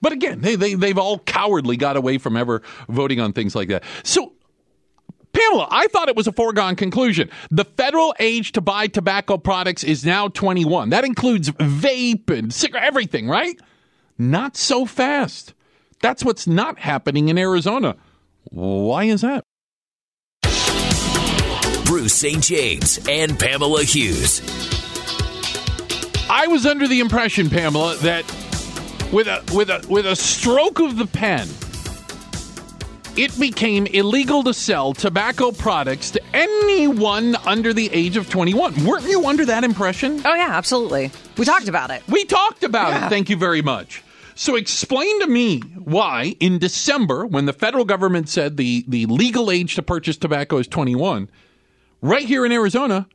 But 0.00 0.12
again, 0.12 0.40
they, 0.40 0.56
they, 0.56 0.74
they've 0.74 0.98
all 0.98 1.18
cowardly 1.20 1.76
got 1.76 1.96
away 1.96 2.18
from 2.18 2.36
ever 2.36 2.62
voting 2.88 3.20
on 3.20 3.32
things 3.32 3.54
like 3.54 3.68
that. 3.68 3.82
So, 4.04 4.34
Pamela, 5.32 5.68
I 5.70 5.86
thought 5.88 6.08
it 6.08 6.16
was 6.16 6.26
a 6.26 6.32
foregone 6.32 6.76
conclusion. 6.76 7.30
The 7.50 7.64
federal 7.64 8.14
age 8.18 8.52
to 8.52 8.60
buy 8.60 8.86
tobacco 8.86 9.36
products 9.36 9.84
is 9.84 10.04
now 10.04 10.28
21. 10.28 10.90
That 10.90 11.04
includes 11.04 11.50
vape 11.50 12.30
and 12.30 12.52
cigarette, 12.52 12.84
everything, 12.84 13.28
right? 13.28 13.58
Not 14.18 14.56
so 14.56 14.86
fast. 14.86 15.54
That's 16.00 16.24
what's 16.24 16.46
not 16.46 16.78
happening 16.78 17.28
in 17.28 17.38
Arizona. 17.38 17.96
Why 18.50 19.04
is 19.04 19.22
that? 19.22 19.44
Bruce 21.84 22.14
St. 22.14 22.42
James 22.42 22.98
and 23.08 23.38
Pamela 23.38 23.82
Hughes. 23.84 24.40
I 26.28 26.48
was 26.48 26.66
under 26.66 26.88
the 26.88 27.00
impression, 27.00 27.48
Pamela, 27.48 27.96
that 27.98 28.24
with 29.12 29.28
a 29.28 29.42
with 29.54 29.70
a 29.70 29.86
with 29.88 30.06
a 30.06 30.16
stroke 30.16 30.80
of 30.80 30.96
the 30.96 31.06
pen, 31.06 31.48
it 33.16 33.38
became 33.38 33.86
illegal 33.86 34.42
to 34.42 34.52
sell 34.52 34.92
tobacco 34.92 35.52
products 35.52 36.10
to 36.10 36.22
anyone 36.34 37.36
under 37.46 37.72
the 37.72 37.88
age 37.92 38.16
of 38.16 38.28
21. 38.28 38.84
Weren't 38.84 39.08
you 39.08 39.26
under 39.26 39.46
that 39.46 39.62
impression? 39.62 40.20
Oh 40.24 40.34
yeah, 40.34 40.50
absolutely. 40.50 41.12
We 41.38 41.44
talked 41.44 41.68
about 41.68 41.90
it. 41.90 42.02
We 42.08 42.24
talked 42.24 42.64
about 42.64 42.90
yeah. 42.90 43.06
it. 43.06 43.10
Thank 43.10 43.30
you 43.30 43.36
very 43.36 43.62
much. 43.62 44.02
So 44.36 44.54
explain 44.54 45.18
to 45.20 45.26
me 45.26 45.60
why 45.60 46.36
in 46.40 46.58
December, 46.58 47.24
when 47.26 47.46
the 47.46 47.54
federal 47.54 47.86
government 47.86 48.28
said 48.28 48.58
the, 48.58 48.84
the 48.86 49.06
legal 49.06 49.50
age 49.50 49.74
to 49.76 49.82
purchase 49.82 50.18
tobacco 50.18 50.58
is 50.58 50.68
21, 50.68 51.30
right 52.02 52.24
here 52.24 52.44
in 52.44 52.52
Arizona, 52.52 53.08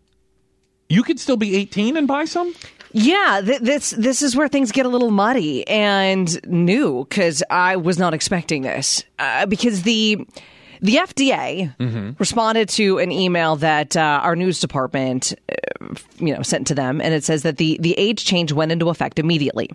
you 0.90 1.04
could 1.04 1.20
still 1.20 1.38
be 1.38 1.56
18 1.56 1.96
and 1.96 2.08
buy 2.08 2.26
some? 2.26 2.56
Yeah, 2.92 3.42
th- 3.46 3.62
this 3.62 3.92
this 3.92 4.22
is 4.22 4.36
where 4.36 4.50
things 4.50 4.72
get 4.72 4.86
a 4.86 4.90
little 4.90 5.12
muddy 5.12 5.66
and 5.68 6.44
new 6.46 7.06
because 7.06 7.42
I 7.50 7.78
was 7.78 7.98
not 7.98 8.14
expecting 8.14 8.64
this 8.64 9.04
uh, 9.18 9.46
because 9.46 9.84
the 9.84 10.28
the 10.82 10.96
FDA 10.96 11.76
mm-hmm. 11.78 12.12
responded 12.18 12.68
to 12.70 12.98
an 12.98 13.12
email 13.12 13.56
that 13.58 13.96
uh, 13.96 14.20
our 14.24 14.36
news 14.36 14.60
department, 14.60 15.34
uh, 15.50 15.96
you 16.18 16.36
know, 16.36 16.42
sent 16.42 16.68
to 16.68 16.76
them, 16.76 17.00
and 17.00 17.14
it 17.14 17.24
says 17.24 17.44
that 17.44 17.58
the 17.58 17.78
the 17.80 17.94
age 18.00 18.26
change 18.26 18.52
went 18.52 18.72
into 18.72 18.90
effect 18.90 19.20
immediately, 19.20 19.70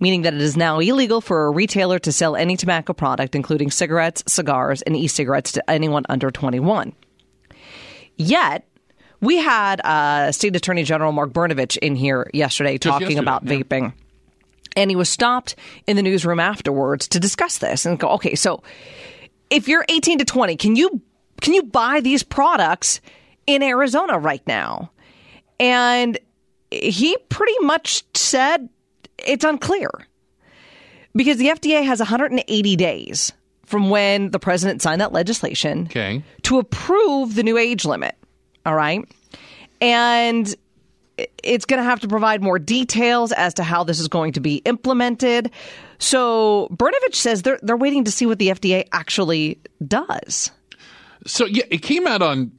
meaning 0.00 0.22
that 0.22 0.34
it 0.34 0.40
is 0.40 0.56
now 0.56 0.80
illegal 0.80 1.20
for 1.20 1.46
a 1.46 1.50
retailer 1.50 2.00
to 2.00 2.10
sell 2.10 2.34
any 2.34 2.56
tobacco 2.56 2.92
product, 2.92 3.36
including 3.36 3.70
cigarettes, 3.70 4.24
cigars, 4.26 4.82
and 4.82 4.96
e-cigarettes, 4.96 5.52
to 5.52 5.70
anyone 5.70 6.04
under 6.08 6.32
21. 6.32 6.92
Yet, 8.16 8.66
we 9.20 9.36
had 9.36 9.80
uh, 9.82 10.32
State 10.32 10.56
Attorney 10.56 10.82
General 10.82 11.12
Mark 11.12 11.30
Brnovich 11.30 11.76
in 11.78 11.94
here 11.94 12.28
yesterday 12.34 12.76
talking 12.76 13.02
yesterday, 13.02 13.20
about 13.20 13.44
yeah. 13.44 13.56
vaping. 13.56 13.92
And 14.76 14.90
he 14.90 14.96
was 14.96 15.08
stopped 15.08 15.56
in 15.86 15.96
the 15.96 16.02
newsroom 16.02 16.40
afterwards 16.40 17.08
to 17.08 17.20
discuss 17.20 17.58
this 17.58 17.86
and 17.86 17.98
go, 17.98 18.08
okay, 18.10 18.34
so 18.34 18.62
if 19.50 19.68
you're 19.68 19.84
18 19.88 20.18
to 20.18 20.24
20, 20.24 20.56
can 20.56 20.76
you 20.76 21.00
can 21.40 21.54
you 21.54 21.62
buy 21.62 22.00
these 22.00 22.22
products 22.22 23.00
in 23.46 23.62
Arizona 23.62 24.18
right 24.18 24.46
now? 24.46 24.90
And 25.58 26.18
he 26.70 27.16
pretty 27.28 27.58
much 27.60 28.04
said 28.14 28.68
it's 29.18 29.44
unclear 29.44 29.90
because 31.14 31.38
the 31.38 31.48
FDA 31.48 31.84
has 31.84 31.98
180 31.98 32.76
days 32.76 33.32
from 33.64 33.90
when 33.90 34.30
the 34.30 34.38
president 34.38 34.82
signed 34.82 35.00
that 35.00 35.12
legislation 35.12 35.86
okay. 35.86 36.22
to 36.42 36.58
approve 36.58 37.34
the 37.34 37.42
new 37.42 37.56
age 37.56 37.84
limit. 37.84 38.16
All 38.66 38.74
right. 38.74 39.04
And 39.80 40.54
it's 41.42 41.64
going 41.64 41.78
to 41.78 41.84
have 41.84 42.00
to 42.00 42.08
provide 42.08 42.42
more 42.42 42.58
details 42.58 43.32
as 43.32 43.54
to 43.54 43.62
how 43.62 43.84
this 43.84 44.00
is 44.00 44.08
going 44.08 44.32
to 44.32 44.40
be 44.40 44.56
implemented. 44.58 45.50
So 45.98 46.68
Brnovich 46.72 47.14
says 47.14 47.42
they're 47.42 47.58
they're 47.62 47.76
waiting 47.76 48.04
to 48.04 48.10
see 48.10 48.26
what 48.26 48.38
the 48.38 48.48
FDA 48.48 48.86
actually 48.92 49.58
does. 49.86 50.50
So 51.26 51.46
yeah, 51.46 51.64
it 51.70 51.82
came 51.82 52.06
out 52.06 52.22
on 52.22 52.52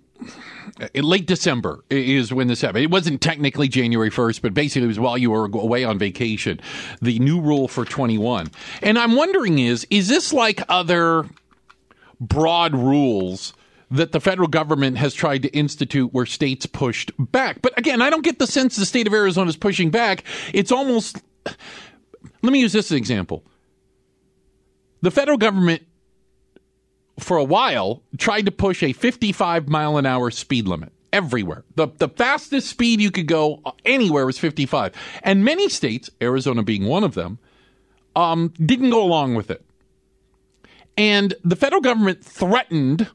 late 0.96 1.26
December 1.28 1.84
is 1.90 2.34
when 2.34 2.48
this 2.48 2.62
happened. 2.62 2.84
It 2.84 2.92
wasn't 2.92 3.22
technically 3.22 3.68
January 3.68 4.10
1st, 4.10 4.42
but 4.42 4.54
basically 4.54 4.86
it 4.86 4.88
was 4.88 5.00
while 5.00 5.18
you 5.18 5.32
were 5.32 5.46
away 5.46 5.84
on 5.84 5.98
vacation. 5.98 6.60
The 7.02 7.20
new 7.20 7.42
rule 7.42 7.68
for 7.68 7.86
21. 7.86 8.50
And 8.82 8.98
I'm 8.98 9.16
wondering 9.16 9.60
is 9.60 9.86
is 9.90 10.08
this 10.08 10.34
like 10.34 10.62
other 10.70 11.26
broad 12.20 12.76
rules 12.76 13.54
that 13.92 14.12
the 14.12 14.20
federal 14.20 14.48
government 14.48 14.98
has 14.98 15.14
tried 15.14 15.44
to 15.44 15.50
institute 15.50 16.14
where 16.14 16.26
states 16.26 16.66
pushed 16.66 17.12
back? 17.18 17.62
But 17.62 17.78
again, 17.78 18.02
I 18.02 18.10
don't 18.10 18.24
get 18.24 18.40
the 18.40 18.48
sense 18.48 18.76
the 18.76 18.86
state 18.86 19.08
of 19.08 19.14
Arizona 19.14 19.50
is 19.50 19.58
pushing 19.58 19.92
back. 19.92 20.24
It's 20.54 20.72
almost 20.72 21.22
let 22.42 22.54
me 22.54 22.60
use 22.60 22.74
this 22.74 22.88
as 22.88 22.92
an 22.92 22.98
example. 22.98 23.44
The 25.02 25.12
federal 25.12 25.38
government, 25.38 25.84
for 27.20 27.38
a 27.38 27.44
while, 27.44 28.04
tried 28.18 28.46
to 28.46 28.52
push 28.52 28.84
a 28.84 28.94
55 28.94 29.68
mile 29.68 29.98
an 29.98 30.06
hour 30.06 30.32
speed 30.32 30.68
limit 30.68 30.92
everywhere. 31.12 31.64
The, 31.76 31.88
the 31.98 32.08
fastest 32.08 32.70
speed 32.70 33.02
you 33.02 33.12
could 33.12 33.28
go 33.28 33.62
anywhere 33.86 34.26
was 34.26 34.38
55. 34.38 34.94
And 35.24 35.44
many 35.44 35.70
states, 35.70 36.10
Arizona 36.22 36.64
being 36.64 36.86
one 36.86 37.04
of 37.04 37.16
them, 37.16 37.40
um, 38.16 38.54
didn't 38.64 38.92
go 38.92 39.04
along 39.04 39.36
with 39.36 39.52
it. 39.52 39.64
And 40.98 41.34
the 41.44 41.56
federal 41.56 41.82
government 41.82 42.24
threatened 42.24 43.10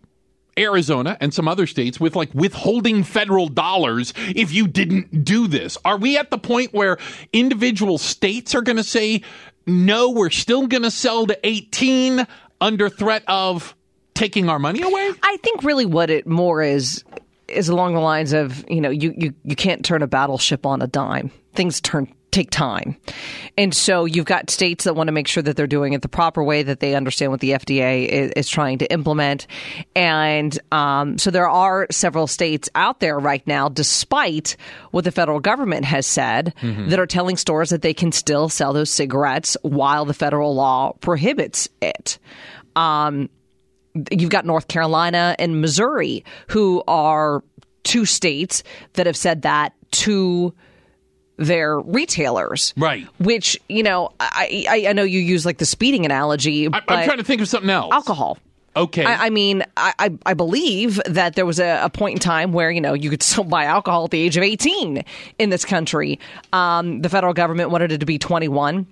Arizona 0.58 1.16
and 1.20 1.32
some 1.32 1.48
other 1.48 1.66
states 1.66 2.00
with 2.00 2.16
like 2.16 2.32
withholding 2.34 3.02
federal 3.02 3.48
dollars 3.48 4.12
if 4.28 4.52
you 4.52 4.66
didn't 4.66 5.24
do 5.24 5.46
this. 5.46 5.76
Are 5.84 5.98
we 5.98 6.16
at 6.16 6.30
the 6.30 6.38
point 6.38 6.72
where 6.72 6.98
individual 7.32 7.98
states 7.98 8.54
are 8.54 8.62
going 8.62 8.76
to 8.76 8.84
say, 8.84 9.22
no, 9.66 10.10
we're 10.10 10.30
still 10.30 10.66
going 10.66 10.82
to 10.82 10.90
sell 10.90 11.26
to 11.26 11.38
18 11.46 12.26
under 12.60 12.88
threat 12.88 13.22
of 13.28 13.74
taking 14.14 14.48
our 14.48 14.58
money 14.58 14.82
away? 14.82 15.10
I 15.22 15.36
think 15.42 15.62
really 15.62 15.86
what 15.86 16.10
it 16.10 16.26
more 16.26 16.62
is 16.62 17.04
is 17.48 17.68
along 17.68 17.94
the 17.94 18.00
lines 18.00 18.32
of, 18.32 18.64
you 18.68 18.80
know, 18.80 18.90
you, 18.90 19.14
you, 19.16 19.32
you 19.44 19.54
can't 19.54 19.84
turn 19.84 20.02
a 20.02 20.06
battleship 20.08 20.66
on 20.66 20.82
a 20.82 20.86
dime. 20.88 21.30
Things 21.54 21.80
turn 21.80 22.12
take 22.36 22.50
time. 22.50 22.96
And 23.56 23.74
so 23.74 24.04
you've 24.04 24.26
got 24.26 24.50
states 24.50 24.84
that 24.84 24.94
want 24.94 25.08
to 25.08 25.12
make 25.12 25.26
sure 25.26 25.42
that 25.42 25.56
they're 25.56 25.66
doing 25.66 25.94
it 25.94 26.02
the 26.02 26.08
proper 26.08 26.44
way, 26.44 26.62
that 26.62 26.80
they 26.80 26.94
understand 26.94 27.32
what 27.32 27.40
the 27.40 27.50
FDA 27.50 28.06
is, 28.06 28.30
is 28.32 28.48
trying 28.48 28.78
to 28.78 28.92
implement. 28.92 29.46
And 29.94 30.58
um, 30.70 31.18
so 31.18 31.30
there 31.30 31.48
are 31.48 31.86
several 31.90 32.26
states 32.26 32.68
out 32.74 33.00
there 33.00 33.18
right 33.18 33.44
now, 33.46 33.68
despite 33.68 34.56
what 34.90 35.04
the 35.04 35.12
federal 35.12 35.40
government 35.40 35.86
has 35.86 36.06
said, 36.06 36.54
mm-hmm. 36.60 36.90
that 36.90 36.98
are 36.98 37.06
telling 37.06 37.36
stores 37.36 37.70
that 37.70 37.82
they 37.82 37.94
can 37.94 38.12
still 38.12 38.48
sell 38.48 38.72
those 38.72 38.90
cigarettes 38.90 39.56
while 39.62 40.04
the 40.04 40.14
federal 40.14 40.54
law 40.54 40.92
prohibits 41.00 41.68
it. 41.80 42.18
Um, 42.76 43.30
you've 44.10 44.30
got 44.30 44.44
North 44.44 44.68
Carolina 44.68 45.34
and 45.38 45.62
Missouri, 45.62 46.24
who 46.48 46.82
are 46.86 47.42
two 47.82 48.04
states 48.04 48.62
that 48.94 49.06
have 49.06 49.16
said 49.16 49.42
that 49.42 49.72
to 49.92 50.52
their 51.36 51.78
retailers. 51.78 52.72
Right. 52.76 53.06
Which, 53.18 53.60
you 53.68 53.82
know, 53.82 54.12
I, 54.20 54.66
I, 54.68 54.88
I 54.88 54.92
know 54.92 55.02
you 55.02 55.20
use 55.20 55.44
like 55.44 55.58
the 55.58 55.66
speeding 55.66 56.04
analogy. 56.04 56.68
I, 56.72 56.78
am 56.78 57.04
trying 57.04 57.18
to 57.18 57.24
think 57.24 57.40
of 57.40 57.48
something 57.48 57.70
else. 57.70 57.92
Alcohol. 57.92 58.38
Okay. 58.76 59.04
I, 59.04 59.26
I 59.26 59.30
mean, 59.30 59.64
I, 59.76 60.10
I 60.26 60.34
believe 60.34 61.00
that 61.06 61.34
there 61.34 61.46
was 61.46 61.58
a, 61.58 61.80
a, 61.84 61.88
point 61.88 62.16
in 62.16 62.20
time 62.20 62.52
where, 62.52 62.70
you 62.70 62.82
know, 62.82 62.92
you 62.92 63.08
could 63.08 63.22
still 63.22 63.44
buy 63.44 63.64
alcohol 63.64 64.04
at 64.04 64.10
the 64.10 64.20
age 64.20 64.36
of 64.36 64.42
18 64.42 65.02
in 65.38 65.50
this 65.50 65.64
country. 65.64 66.20
Um, 66.52 67.00
the 67.00 67.08
federal 67.08 67.32
government 67.32 67.70
wanted 67.70 67.92
it 67.92 67.98
to 67.98 68.06
be 68.06 68.18
21 68.18 68.86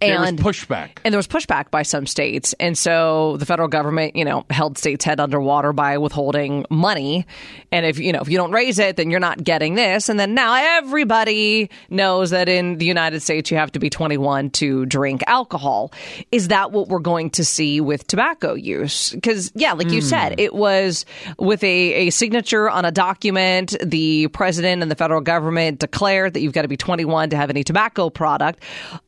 and 0.00 0.38
there 0.38 0.44
was 0.44 0.56
pushback. 0.56 0.98
And 1.04 1.12
there 1.12 1.18
was 1.18 1.26
pushback 1.26 1.70
by 1.70 1.82
some 1.82 2.06
states. 2.06 2.54
And 2.60 2.76
so 2.76 3.36
the 3.38 3.46
federal 3.46 3.68
government, 3.68 4.16
you 4.16 4.24
know, 4.24 4.44
held 4.50 4.78
states' 4.78 5.04
head 5.04 5.20
underwater 5.20 5.72
by 5.72 5.98
withholding 5.98 6.66
money. 6.70 7.26
And 7.72 7.86
if, 7.86 7.98
you 7.98 8.12
know, 8.12 8.20
if 8.20 8.28
you 8.28 8.36
don't 8.36 8.52
raise 8.52 8.78
it, 8.78 8.96
then 8.96 9.10
you're 9.10 9.20
not 9.20 9.42
getting 9.42 9.74
this. 9.74 10.08
And 10.08 10.18
then 10.18 10.34
now 10.34 10.54
everybody 10.78 11.70
knows 11.88 12.30
that 12.30 12.48
in 12.48 12.78
the 12.78 12.84
United 12.84 13.20
States, 13.20 13.50
you 13.50 13.56
have 13.56 13.72
to 13.72 13.78
be 13.78 13.88
21 13.90 14.50
to 14.50 14.86
drink 14.86 15.22
alcohol. 15.26 15.92
Is 16.32 16.48
that 16.48 16.72
what 16.72 16.88
we're 16.88 16.98
going 16.98 17.30
to 17.30 17.44
see 17.44 17.80
with 17.80 18.06
tobacco 18.06 18.54
use? 18.54 19.10
Because, 19.10 19.50
yeah, 19.54 19.72
like 19.72 19.90
you 19.90 20.00
mm. 20.00 20.04
said, 20.04 20.34
hmm. 20.34 20.40
it 20.40 20.54
was 20.54 21.04
with 21.38 21.62
a, 21.64 22.08
a 22.08 22.10
signature 22.10 22.68
on 22.68 22.84
a 22.84 22.92
document. 22.92 23.74
The 23.82 24.28
president 24.28 24.82
and 24.82 24.90
the 24.90 24.96
federal 24.96 25.20
government 25.20 25.78
declared 25.78 26.34
that 26.34 26.40
you've 26.40 26.52
got 26.52 26.62
to 26.62 26.68
be 26.68 26.76
21 26.76 27.30
to 27.30 27.36
have 27.36 27.50
any 27.50 27.64
tobacco 27.64 28.10
product. 28.10 28.62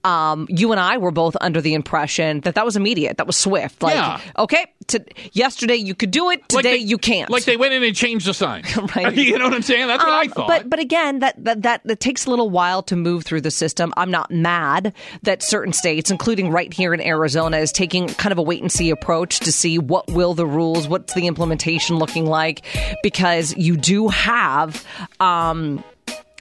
Um, 0.04 0.46
you 0.48 0.67
you 0.68 0.72
and 0.72 0.80
I 0.80 0.98
were 0.98 1.10
both 1.10 1.34
under 1.40 1.60
the 1.62 1.72
impression 1.72 2.40
that 2.42 2.54
that 2.56 2.64
was 2.66 2.76
immediate, 2.76 3.16
that 3.16 3.26
was 3.26 3.36
swift. 3.36 3.82
Like, 3.82 3.94
Yeah. 3.94 4.20
okay, 4.38 4.66
to, 4.88 5.02
yesterday 5.32 5.76
you 5.76 5.94
could 5.94 6.10
do 6.10 6.28
it, 6.30 6.40
Like 6.52 6.64
today 6.64 6.70
they- 6.72 6.76
you 6.84 6.98
can't. 6.98 7.30
Like 7.30 7.44
they 7.44 7.56
went 7.56 7.72
in 7.72 7.82
and 7.82 7.96
changed 7.96 8.26
the 8.26 8.34
sign. 8.34 8.64
Right. 8.96 9.14
you 9.16 9.38
know 9.38 9.44
what 9.46 9.54
I'm 9.54 9.62
saying? 9.62 9.86
That's 9.86 10.02
what 10.04 10.12
I 10.12 10.22
Um, 10.22 10.28
thought. 10.30 10.48
But 10.48 10.68
but 10.70 10.78
again, 10.78 11.20
that, 11.20 11.42
that 11.44 11.62
that 11.62 11.80
that 11.84 12.00
takes 12.00 12.26
a 12.26 12.30
little 12.30 12.50
while 12.50 12.82
to 12.84 12.96
move 12.96 13.24
through 13.24 13.40
the 13.42 13.50
system. 13.50 13.92
I'm 13.96 14.10
not 14.10 14.30
mad 14.30 14.92
that 15.22 15.42
certain 15.42 15.72
states, 15.72 16.10
including 16.10 16.50
right 16.50 16.72
here 16.72 16.92
in 16.94 17.00
Arizona, 17.00 17.58
is 17.58 17.72
taking 17.72 18.08
kind 18.08 18.32
of 18.32 18.38
a 18.38 18.42
wait 18.42 18.60
and 18.62 18.70
see 18.70 18.90
approach 18.90 19.40
to 19.40 19.52
see 19.52 19.78
what 19.78 20.08
will 20.10 20.34
the 20.34 20.46
rules, 20.46 20.86
what's 20.88 21.14
the 21.14 21.26
implementation 21.26 21.96
looking 21.98 22.26
like, 22.26 22.64
because 23.02 23.56
you 23.56 23.76
do 23.76 24.08
have 24.08 24.84
um, 25.20 25.82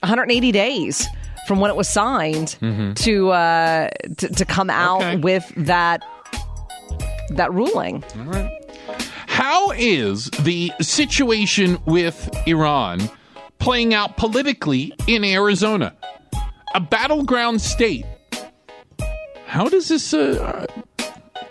180 0.03 0.51
days 0.51 1.07
from 1.47 1.59
when 1.59 1.71
it 1.71 1.77
was 1.77 1.87
signed 1.89 2.57
to, 2.97 3.29
uh, 3.31 3.89
to 4.17 4.27
to 4.29 4.45
come 4.45 4.69
out 4.69 5.01
Mm-hmm. 5.01 5.17
Okay. 5.17 5.21
with 5.21 5.53
that 5.67 6.03
that 7.29 7.51
ruling. 7.53 8.03
How 9.27 9.71
is 9.71 10.29
the 10.41 10.71
situation 10.81 11.77
with 11.85 12.29
Iran 12.47 13.09
playing 13.59 13.93
out 13.93 14.17
politically 14.17 14.93
in 15.07 15.23
Arizona? 15.23 15.93
A 16.73 16.79
battleground 16.79 17.61
state. 17.61 18.05
How 19.45 19.69
does 19.69 19.87
this, 19.87 20.13
uh, 20.13 20.65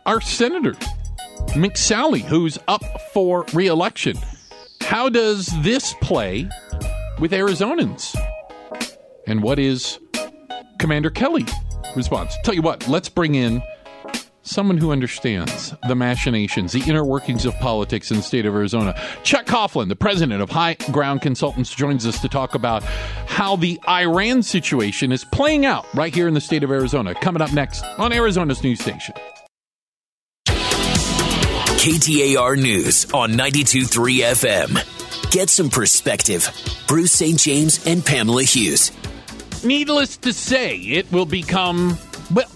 our 0.05 0.21
senator, 0.21 0.75
McSally, 1.55 2.21
who's 2.21 2.59
up 2.69 2.83
for 3.13 3.45
reelection, 3.55 4.17
how 4.83 5.09
does 5.09 5.47
this 5.63 5.95
play 6.03 6.49
with 7.19 7.33
Arizonans? 7.33 8.15
And 9.27 9.43
what 9.43 9.59
is 9.59 9.99
Commander 10.79 11.11
Kelly 11.11 11.45
response? 11.95 12.35
Tell 12.45 12.55
you 12.55 12.63
what, 12.63 12.87
let's 12.89 13.09
bring 13.09 13.35
in 13.35 13.63
someone 14.43 14.79
who 14.79 14.93
understands 14.93 15.75
the 15.89 15.95
machinations, 15.95 16.73
the 16.73 16.83
inner 16.89 17.05
workings 17.05 17.45
of 17.45 17.55
politics 17.59 18.11
in 18.11 18.17
the 18.17 18.23
state 18.23 18.47
of 18.47 18.55
Arizona. 18.55 18.95
Chuck 19.25 19.45
Coughlin, 19.47 19.89
the 19.89 19.97
president 19.97 20.41
of 20.41 20.51
High 20.51 20.75
Ground 20.93 21.21
Consultants, 21.21 21.75
joins 21.75 22.07
us 22.07 22.21
to 22.21 22.29
talk 22.29 22.55
about 22.55 22.83
how 22.85 23.57
the 23.57 23.81
Iran 23.89 24.43
situation 24.43 25.13
is 25.13 25.25
playing 25.25 25.67
out 25.67 25.85
right 25.95 26.15
here 26.15 26.29
in 26.29 26.35
the 26.35 26.41
state 26.41 26.63
of 26.63 26.71
Arizona. 26.71 27.15
Coming 27.15 27.43
up 27.43 27.53
next 27.53 27.85
on 27.99 28.13
Arizona's 28.13 28.63
news 28.63 28.81
station. 28.81 29.15
KTAR 31.87 32.61
News 32.61 33.13
on 33.13 33.33
92.3 33.33 34.19
FM. 34.19 35.31
Get 35.31 35.51
some 35.51 35.71
perspective. 35.71 36.49
Bruce 36.89 37.13
St. 37.13 37.39
James 37.39 37.85
and 37.87 38.05
Pamela 38.05 38.43
Hughes. 38.43 38.91
Needless 39.67 40.17
to 40.19 40.33
say, 40.33 40.79
it 40.79 41.11
will 41.11 41.27
become, 41.27 41.99
well, 42.33 42.49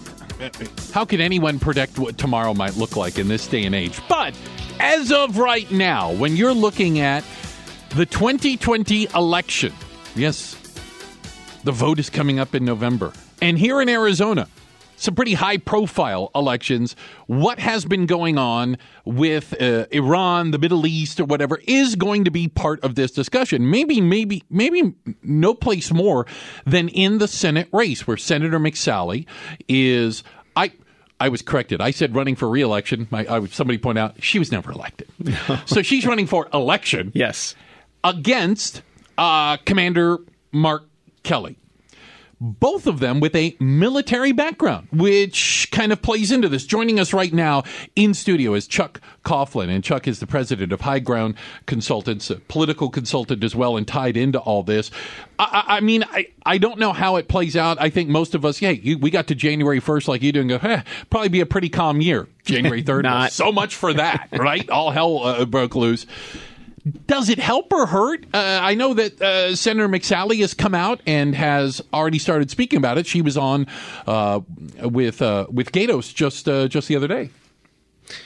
how 0.93 1.03
can 1.03 1.19
anyone 1.19 1.59
predict 1.59 1.99
what 1.99 2.17
tomorrow 2.17 2.53
might 2.53 2.77
look 2.77 2.95
like 2.95 3.19
in 3.19 3.27
this 3.27 3.45
day 3.47 3.65
and 3.65 3.75
age? 3.75 3.99
But 4.07 4.33
as 4.79 5.11
of 5.11 5.37
right 5.37 5.69
now, 5.69 6.13
when 6.13 6.37
you're 6.37 6.53
looking 6.53 6.99
at 6.99 7.25
the 7.89 8.05
2020 8.05 9.09
election, 9.13 9.73
yes, 10.15 10.55
the 11.65 11.73
vote 11.73 11.99
is 11.99 12.09
coming 12.09 12.39
up 12.39 12.55
in 12.55 12.63
November. 12.63 13.11
And 13.41 13.59
here 13.59 13.81
in 13.81 13.89
Arizona, 13.89 14.47
some 15.01 15.15
pretty 15.15 15.33
high 15.33 15.57
profile 15.57 16.29
elections. 16.35 16.95
What 17.27 17.59
has 17.59 17.85
been 17.85 18.05
going 18.05 18.37
on 18.37 18.77
with 19.03 19.59
uh, 19.61 19.85
Iran, 19.91 20.51
the 20.51 20.59
Middle 20.59 20.85
East, 20.85 21.19
or 21.19 21.25
whatever 21.25 21.59
is 21.67 21.95
going 21.95 22.23
to 22.25 22.31
be 22.31 22.47
part 22.47 22.79
of 22.81 22.95
this 22.95 23.11
discussion. 23.11 23.69
Maybe, 23.69 23.99
maybe, 23.99 24.43
maybe 24.49 24.93
no 25.23 25.53
place 25.53 25.91
more 25.91 26.27
than 26.65 26.87
in 26.89 27.17
the 27.17 27.27
Senate 27.27 27.67
race 27.73 28.05
where 28.05 28.17
Senator 28.17 28.59
McSally 28.59 29.25
is. 29.67 30.23
I. 30.55 30.71
I 31.19 31.29
was 31.29 31.43
corrected. 31.43 31.81
I 31.81 31.91
said 31.91 32.15
running 32.15 32.35
for 32.35 32.49
reelection. 32.49 33.07
My, 33.11 33.27
I, 33.29 33.45
somebody 33.45 33.77
pointed 33.77 34.01
out 34.01 34.23
she 34.23 34.39
was 34.39 34.51
never 34.51 34.71
elected. 34.71 35.07
so 35.67 35.83
she's 35.83 36.03
running 36.03 36.25
for 36.25 36.47
election 36.51 37.11
Yes. 37.13 37.53
against 38.03 38.81
uh, 39.19 39.57
Commander 39.57 40.17
Mark 40.51 40.83
Kelly. 41.21 41.57
Both 42.43 42.87
of 42.87 42.99
them 42.99 43.19
with 43.19 43.35
a 43.35 43.55
military 43.59 44.31
background, 44.31 44.87
which 44.91 45.69
kind 45.71 45.91
of 45.91 46.01
plays 46.01 46.31
into 46.31 46.49
this. 46.49 46.65
Joining 46.65 46.99
us 46.99 47.13
right 47.13 47.31
now 47.31 47.61
in 47.95 48.15
studio 48.15 48.55
is 48.55 48.65
Chuck 48.65 48.99
Coughlin, 49.23 49.69
and 49.69 49.83
Chuck 49.83 50.07
is 50.07 50.19
the 50.19 50.25
president 50.25 50.73
of 50.73 50.81
High 50.81 50.97
Ground 50.97 51.35
Consultants, 51.67 52.31
a 52.31 52.37
political 52.37 52.89
consultant 52.89 53.43
as 53.43 53.55
well, 53.55 53.77
and 53.77 53.87
tied 53.87 54.17
into 54.17 54.39
all 54.39 54.63
this. 54.63 54.89
I, 55.37 55.65
I 55.67 55.79
mean, 55.81 56.03
I, 56.03 56.29
I 56.43 56.57
don't 56.57 56.79
know 56.79 56.93
how 56.93 57.17
it 57.17 57.27
plays 57.27 57.55
out. 57.55 57.79
I 57.79 57.91
think 57.91 58.09
most 58.09 58.33
of 58.33 58.43
us, 58.43 58.59
yeah, 58.59 58.71
you, 58.71 58.97
we 58.97 59.11
got 59.11 59.27
to 59.27 59.35
January 59.35 59.79
1st 59.79 60.07
like 60.07 60.23
you 60.23 60.31
do 60.31 60.41
and 60.41 60.49
go, 60.49 60.55
eh, 60.63 60.81
probably 61.11 61.29
be 61.29 61.41
a 61.41 61.45
pretty 61.45 61.69
calm 61.69 62.01
year. 62.01 62.27
January 62.43 62.81
3rd, 62.83 63.03
Not. 63.03 63.31
so 63.33 63.51
much 63.51 63.75
for 63.75 63.93
that, 63.93 64.29
right? 64.31 64.67
All 64.67 64.89
hell 64.89 65.23
uh, 65.23 65.45
broke 65.45 65.75
loose. 65.75 66.07
Does 67.05 67.29
it 67.29 67.37
help 67.37 67.71
or 67.71 67.85
hurt? 67.85 68.25
Uh, 68.33 68.59
I 68.61 68.73
know 68.73 68.93
that 68.95 69.21
uh, 69.21 69.55
Senator 69.55 69.87
McSally 69.87 70.39
has 70.39 70.53
come 70.53 70.73
out 70.73 71.01
and 71.05 71.35
has 71.35 71.81
already 71.93 72.17
started 72.17 72.49
speaking 72.49 72.77
about 72.77 72.97
it. 72.97 73.05
She 73.05 73.21
was 73.21 73.37
on 73.37 73.67
uh, 74.07 74.41
with 74.81 75.21
uh, 75.21 75.45
with 75.51 75.71
Gaydos 75.71 76.13
just 76.13 76.49
uh, 76.49 76.67
just 76.67 76.87
the 76.87 76.95
other 76.95 77.07
day. 77.07 77.29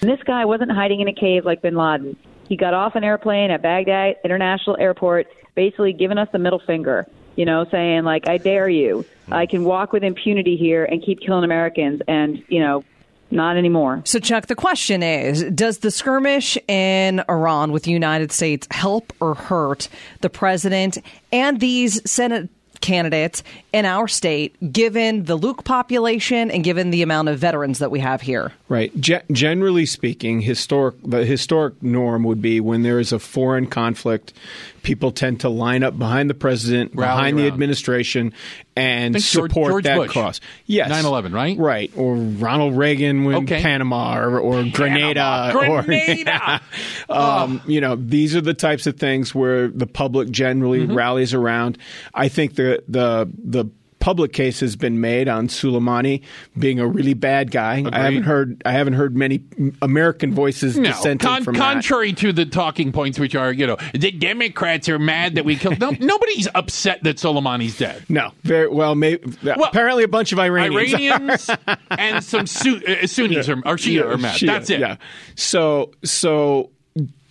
This 0.01 0.21
guy 0.23 0.45
wasn't 0.45 0.71
hiding 0.71 1.01
in 1.01 1.07
a 1.07 1.13
cave 1.13 1.45
like 1.45 1.61
bin 1.61 1.75
Laden. 1.75 2.15
He 2.47 2.55
got 2.55 2.73
off 2.73 2.95
an 2.95 3.03
airplane 3.03 3.51
at 3.51 3.61
Baghdad 3.61 4.17
International 4.23 4.77
Airport, 4.77 5.27
basically 5.55 5.93
giving 5.93 6.17
us 6.17 6.29
the 6.31 6.39
middle 6.39 6.59
finger, 6.59 7.07
you 7.35 7.45
know, 7.45 7.65
saying, 7.71 8.03
like, 8.03 8.27
I 8.27 8.37
dare 8.37 8.69
you. 8.69 9.03
I 9.31 9.47
can 9.47 9.63
walk 9.63 9.91
with 9.91 10.03
impunity 10.03 10.55
here 10.55 10.85
and 10.85 11.03
keep 11.03 11.19
killing 11.19 11.43
Americans. 11.43 12.01
And, 12.07 12.43
you 12.47 12.59
know, 12.59 12.83
not 13.35 13.57
anymore. 13.57 14.01
So, 14.05 14.19
Chuck, 14.19 14.47
the 14.47 14.55
question 14.55 15.03
is 15.03 15.43
Does 15.43 15.79
the 15.79 15.91
skirmish 15.91 16.57
in 16.67 17.21
Iran 17.29 17.71
with 17.71 17.83
the 17.83 17.91
United 17.91 18.31
States 18.31 18.67
help 18.71 19.13
or 19.19 19.35
hurt 19.35 19.87
the 20.21 20.29
president 20.29 20.97
and 21.31 21.59
these 21.59 22.09
Senate 22.09 22.49
candidates 22.81 23.43
in 23.73 23.85
our 23.85 24.07
state, 24.07 24.55
given 24.71 25.23
the 25.23 25.35
Luke 25.35 25.63
population 25.63 26.51
and 26.51 26.63
given 26.63 26.91
the 26.91 27.01
amount 27.01 27.29
of 27.29 27.39
veterans 27.39 27.79
that 27.79 27.91
we 27.91 27.99
have 27.99 28.21
here? 28.21 28.51
Right. 28.69 28.91
Ge- 28.99 29.23
generally 29.31 29.85
speaking, 29.85 30.41
historic 30.41 30.95
the 31.03 31.25
historic 31.25 31.81
norm 31.81 32.23
would 32.23 32.41
be 32.41 32.59
when 32.59 32.83
there 32.83 32.99
is 32.99 33.11
a 33.11 33.19
foreign 33.19 33.67
conflict, 33.67 34.33
people 34.85 35.11
tend 35.11 35.41
to 35.41 35.49
line 35.49 35.83
up 35.83 35.97
behind 35.99 36.29
the 36.29 36.33
president, 36.33 36.91
Rally 36.93 37.17
behind 37.17 37.37
the 37.39 37.47
administration, 37.47 38.31
and 38.77 39.15
Think 39.15 39.25
George- 39.25 39.49
support 39.51 39.71
George 39.71 39.83
that 39.85 39.97
Bush. 39.97 40.11
cause. 40.13 40.41
Yes, 40.67 40.89
9/11, 40.89 41.33
right? 41.33 41.57
Right. 41.57 41.91
Or 41.97 42.15
Ronald 42.15 42.77
Reagan 42.77 43.25
when 43.25 43.35
Okay. 43.43 43.61
Panama 43.61 44.17
or, 44.17 44.39
or 44.39 44.63
Grenada. 44.63 45.51
or- 45.55 45.81
Grenada! 45.83 46.61
um, 47.09 47.61
you 47.67 47.81
know, 47.81 47.95
these 47.95 48.35
are 48.35 48.41
the 48.41 48.53
types 48.53 48.87
of 48.87 48.97
things 48.97 49.33
where 49.35 49.67
the 49.67 49.87
public 49.87 50.29
generally 50.29 50.81
Mm-hmm. 50.81 50.95
rallies 50.95 51.33
around. 51.33 51.77
I 52.13 52.27
think 52.29 52.55
the 52.55 52.83
the 52.87 53.27
the 53.43 53.65
public 54.05 54.33
case 54.33 54.59
has 54.59 54.75
been 54.75 55.01
made 55.01 55.27
on 55.27 55.47
Soleimani 55.47 56.21
being 56.59 56.79
a 56.79 56.85
really 56.85 57.15
bad 57.15 57.49
guy. 57.49 57.83
I 57.91 58.03
haven't 58.03 58.21
heard 58.21 58.61
I 58.63 58.71
haven't 58.71 58.93
heard 58.93 59.17
many 59.17 59.41
American 59.81 60.31
voices 60.31 60.77
No, 60.77 60.89
dissenting 60.91 61.27
con- 61.27 61.43
from 61.43 61.55
contrary 61.55 62.13
to 62.13 62.31
the 62.31 62.45
talking 62.45 62.91
points, 62.91 63.17
which 63.17 63.33
are, 63.33 63.51
you 63.51 63.65
know, 63.65 63.77
the 63.95 64.11
Democrats 64.11 64.87
are 64.89 64.99
mad 64.99 65.33
that 65.33 65.43
we 65.43 65.55
killed. 65.55 65.79
No, 65.79 65.89
nobody's 65.99 66.47
upset 66.53 67.01
that 67.01 67.17
Soleimani's 67.17 67.79
dead. 67.79 68.05
No, 68.07 68.29
very 68.43 68.67
well. 68.67 68.93
Maybe, 68.93 69.23
apparently, 69.43 70.03
a 70.03 70.07
bunch 70.07 70.31
of 70.31 70.37
Iranians. 70.37 70.93
Iranians 70.93 71.49
and 71.89 72.23
some 72.23 72.45
Su- 72.45 72.83
uh, 72.87 73.07
Sunnis 73.07 73.49
are, 73.49 73.57
or 73.57 73.75
Shia 73.77 74.05
are 74.05 74.17
mad. 74.17 74.35
Shia, 74.37 74.45
That's 74.45 74.69
it. 74.69 74.81
Yeah. 74.81 74.97
So 75.33 75.93
so 76.03 76.69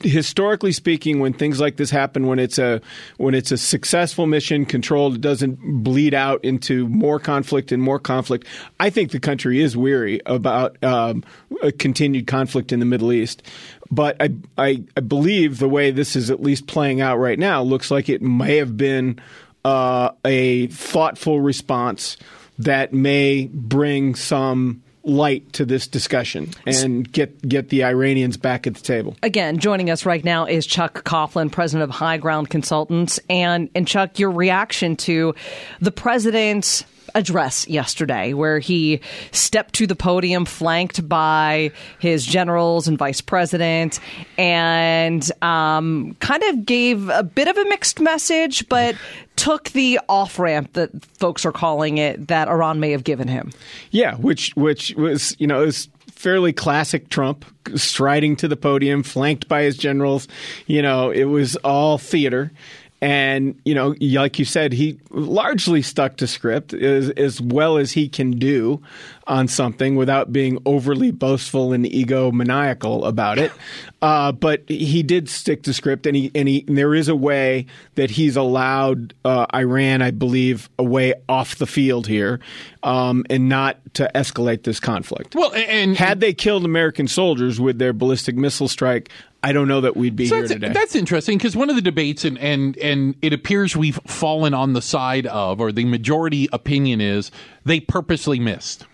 historically 0.05 0.73
speaking, 0.73 1.19
when 1.19 1.33
things 1.33 1.61
like 1.61 1.77
this 1.77 1.91
happen, 1.91 2.27
when 2.27 2.39
it's 2.39 2.59
a 2.59 2.81
when 3.17 3.35
it's 3.35 3.51
a 3.51 3.59
successful 3.59 4.27
mission 4.27 4.65
controlled, 4.65 5.17
it 5.17 5.21
doesn't 5.21 5.83
bleed 5.83 6.15
out 6.15 6.45
into 6.45 6.87
more 6.89 7.19
conflict 7.19 7.73
and 7.73 7.83
more 7.83 7.99
conflict. 7.99 8.47
I 8.79 8.91
think 8.91 9.11
the 9.11 9.21
country 9.21 9.61
is 9.61 9.77
weary 9.77 10.21
about 10.27 10.83
um, 10.85 11.25
a 11.63 11.73
continued 11.73 12.27
conflict 12.27 12.73
in 12.73 12.79
the 12.79 12.87
Middle 12.87 13.13
East. 13.13 13.43
But 13.91 14.17
I, 14.21 14.31
I 14.57 14.85
I 14.97 15.01
believe 15.01 15.59
the 15.59 15.69
way 15.69 15.91
this 15.91 16.15
is 16.15 16.31
at 16.31 16.43
least 16.43 16.67
playing 16.67 17.01
out 17.01 17.17
right 17.19 17.39
now 17.39 17.63
looks 17.63 17.91
like 17.91 18.09
it 18.09 18.23
may 18.23 18.57
have 18.59 18.77
been 18.77 19.19
uh, 19.65 20.11
a 20.25 20.69
thoughtful 20.69 21.41
response 21.41 22.17
that 22.59 22.93
may 22.93 23.47
bring 23.53 24.15
some 24.15 24.84
light 25.05 25.53
to 25.53 25.65
this 25.65 25.87
discussion 25.87 26.51
and 26.67 27.11
get 27.11 27.47
get 27.47 27.69
the 27.69 27.85
Iranians 27.85 28.37
back 28.37 28.67
at 28.67 28.75
the 28.75 28.81
table. 28.81 29.17
Again, 29.23 29.59
joining 29.59 29.91
us 29.91 30.07
right 30.07 30.25
now 30.25 30.47
is 30.47 30.67
Chuck 30.67 31.05
Coughlin, 31.05 31.53
president 31.53 31.85
of 31.85 31.91
High 31.91 32.17
Ground 32.17 32.51
Consultants. 32.51 33.21
And, 33.29 33.69
and 33.75 33.87
Chuck, 33.87 34.19
your 34.19 34.31
reaction 34.31 34.97
to 34.97 35.35
the 35.81 35.93
president's 35.93 36.85
address 37.15 37.67
yesterday, 37.69 38.33
where 38.33 38.59
he 38.59 39.01
stepped 39.33 39.75
to 39.75 39.87
the 39.87 39.95
podium 39.95 40.45
flanked 40.45 41.09
by 41.09 41.73
his 41.99 42.25
generals 42.27 42.89
and 42.89 42.99
vice 42.99 43.21
president 43.21 44.01
and 44.37 45.31
um, 45.43 46.17
kind 46.21 46.43
of 46.45 46.67
gave 46.67 47.09
a 47.09 47.23
bit 47.23 47.49
of 47.49 47.57
a 47.57 47.65
mixed 47.67 48.01
message, 48.01 48.69
but 48.69 48.97
took 49.37 49.71
the 49.71 50.01
off 50.09 50.39
ramp 50.39 50.73
that 50.75 50.91
folks 51.17 51.45
are 51.45 51.53
calling 51.53 51.99
it 51.99 52.29
that 52.29 52.49
Iran 52.49 52.81
may 52.81 52.91
have 52.93 53.05
given 53.05 53.29
him. 53.29 53.53
Yeah, 53.91 54.15
which 54.17 54.53
which 54.57 54.95
was 54.95 55.37
you 55.39 55.47
know 55.47 55.63
it 55.63 55.67
was 55.67 55.89
fairly 56.25 56.53
classic 56.53 57.11
Trump 57.11 57.45
striding 57.75 58.37
to 58.37 58.49
the 58.49 58.57
podium, 58.57 59.03
flanked 59.03 59.49
by 59.49 59.63
his 59.63 59.77
generals. 59.77 60.27
You 60.67 60.81
know, 60.81 61.11
it 61.11 61.25
was 61.25 61.57
all 61.57 61.99
theater. 61.99 62.51
And, 63.05 63.61
you 63.67 63.75
know, 63.75 63.95
like 64.01 64.39
you 64.39 64.47
said, 64.47 64.73
he 64.73 64.99
largely 65.11 65.83
stuck 65.83 66.17
to 66.17 66.27
script 66.27 66.73
as, 66.73 67.11
as 67.11 67.39
well 67.39 67.77
as 67.77 67.93
he 67.93 68.09
can 68.09 68.39
do 68.39 68.81
on 69.27 69.47
something 69.47 69.95
without 69.97 70.33
being 70.33 70.59
overly 70.65 71.11
boastful 71.11 71.75
and 71.75 71.85
egomaniacal 71.85 73.07
about 73.07 73.39
it. 73.39 73.53
Uh, 74.01 74.33
but 74.33 74.63
he 74.69 75.03
did 75.03 75.29
stick 75.29 75.65
to 75.65 75.75
script, 75.75 76.07
and 76.07 76.17
he 76.17 76.31
and 76.35 76.49
he 76.49 76.65
and 76.67 76.79
there 76.79 76.95
is 76.95 77.09
a 77.09 77.15
way 77.17 77.67
that 77.95 78.11
he's 78.11 78.37
allowed 78.37 79.13
uh, 79.25 79.47
Iran, 79.55 80.01
I 80.01 80.11
believe, 80.11 80.71
a 80.79 80.85
way 80.85 81.13
off 81.29 81.57
the 81.57 81.67
field 81.67 82.07
here, 82.07 82.41
um, 82.83 83.25
and 83.29 83.51
not 83.51 83.79
to 83.95 84.11
escalate 84.15 84.63
this 84.63 84.81
conflict. 84.81 85.35
Well, 85.35 85.53
and 85.55 85.97
had 85.97 86.21
they 86.21 86.33
killed 86.33 86.65
American 86.65 87.09
soldiers 87.09 87.61
with 87.61 87.79
their 87.79 87.93
ballistic 87.93 88.37
missile 88.37 88.69
strike, 88.69 89.11
I 89.45 89.53
don't 89.53 89.69
know 89.69 89.83
that 89.83 89.95
we'd 89.95 90.17
be 90.17 90.27
so 90.27 90.37
here 90.37 90.43
that's, 90.43 90.53
today. 90.55 90.73
that's 90.73 90.97
interesting 90.97 91.37
because 91.37 91.55
one 91.55 91.69
of 91.69 91.77
the 91.77 91.83
debates, 91.83 92.25
and, 92.25 92.39
and 92.39 92.79
and 92.79 93.15
it 93.21 93.35
appears 93.35 93.77
we've 93.77 94.01
fallen 94.07 94.55
on 94.55 94.73
the 94.73 94.81
side 94.81 95.27
of, 95.27 95.61
or 95.61 95.71
the 95.71 95.85
majority 95.85 96.49
opinion 96.51 97.03
is 97.03 97.31
they 97.65 97.79
purposely 97.79 98.41
missed. 98.41 98.87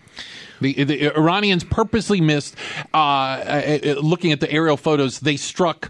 The, 0.59 0.83
the 0.83 1.15
Iranians 1.17 1.63
purposely 1.63 2.19
missed. 2.19 2.55
Uh, 2.93 2.97
uh, 2.97 3.79
uh, 3.83 3.87
looking 4.01 4.33
at 4.33 4.41
the 4.41 4.51
aerial 4.51 4.77
photos, 4.77 5.21
they 5.21 5.37
struck 5.37 5.89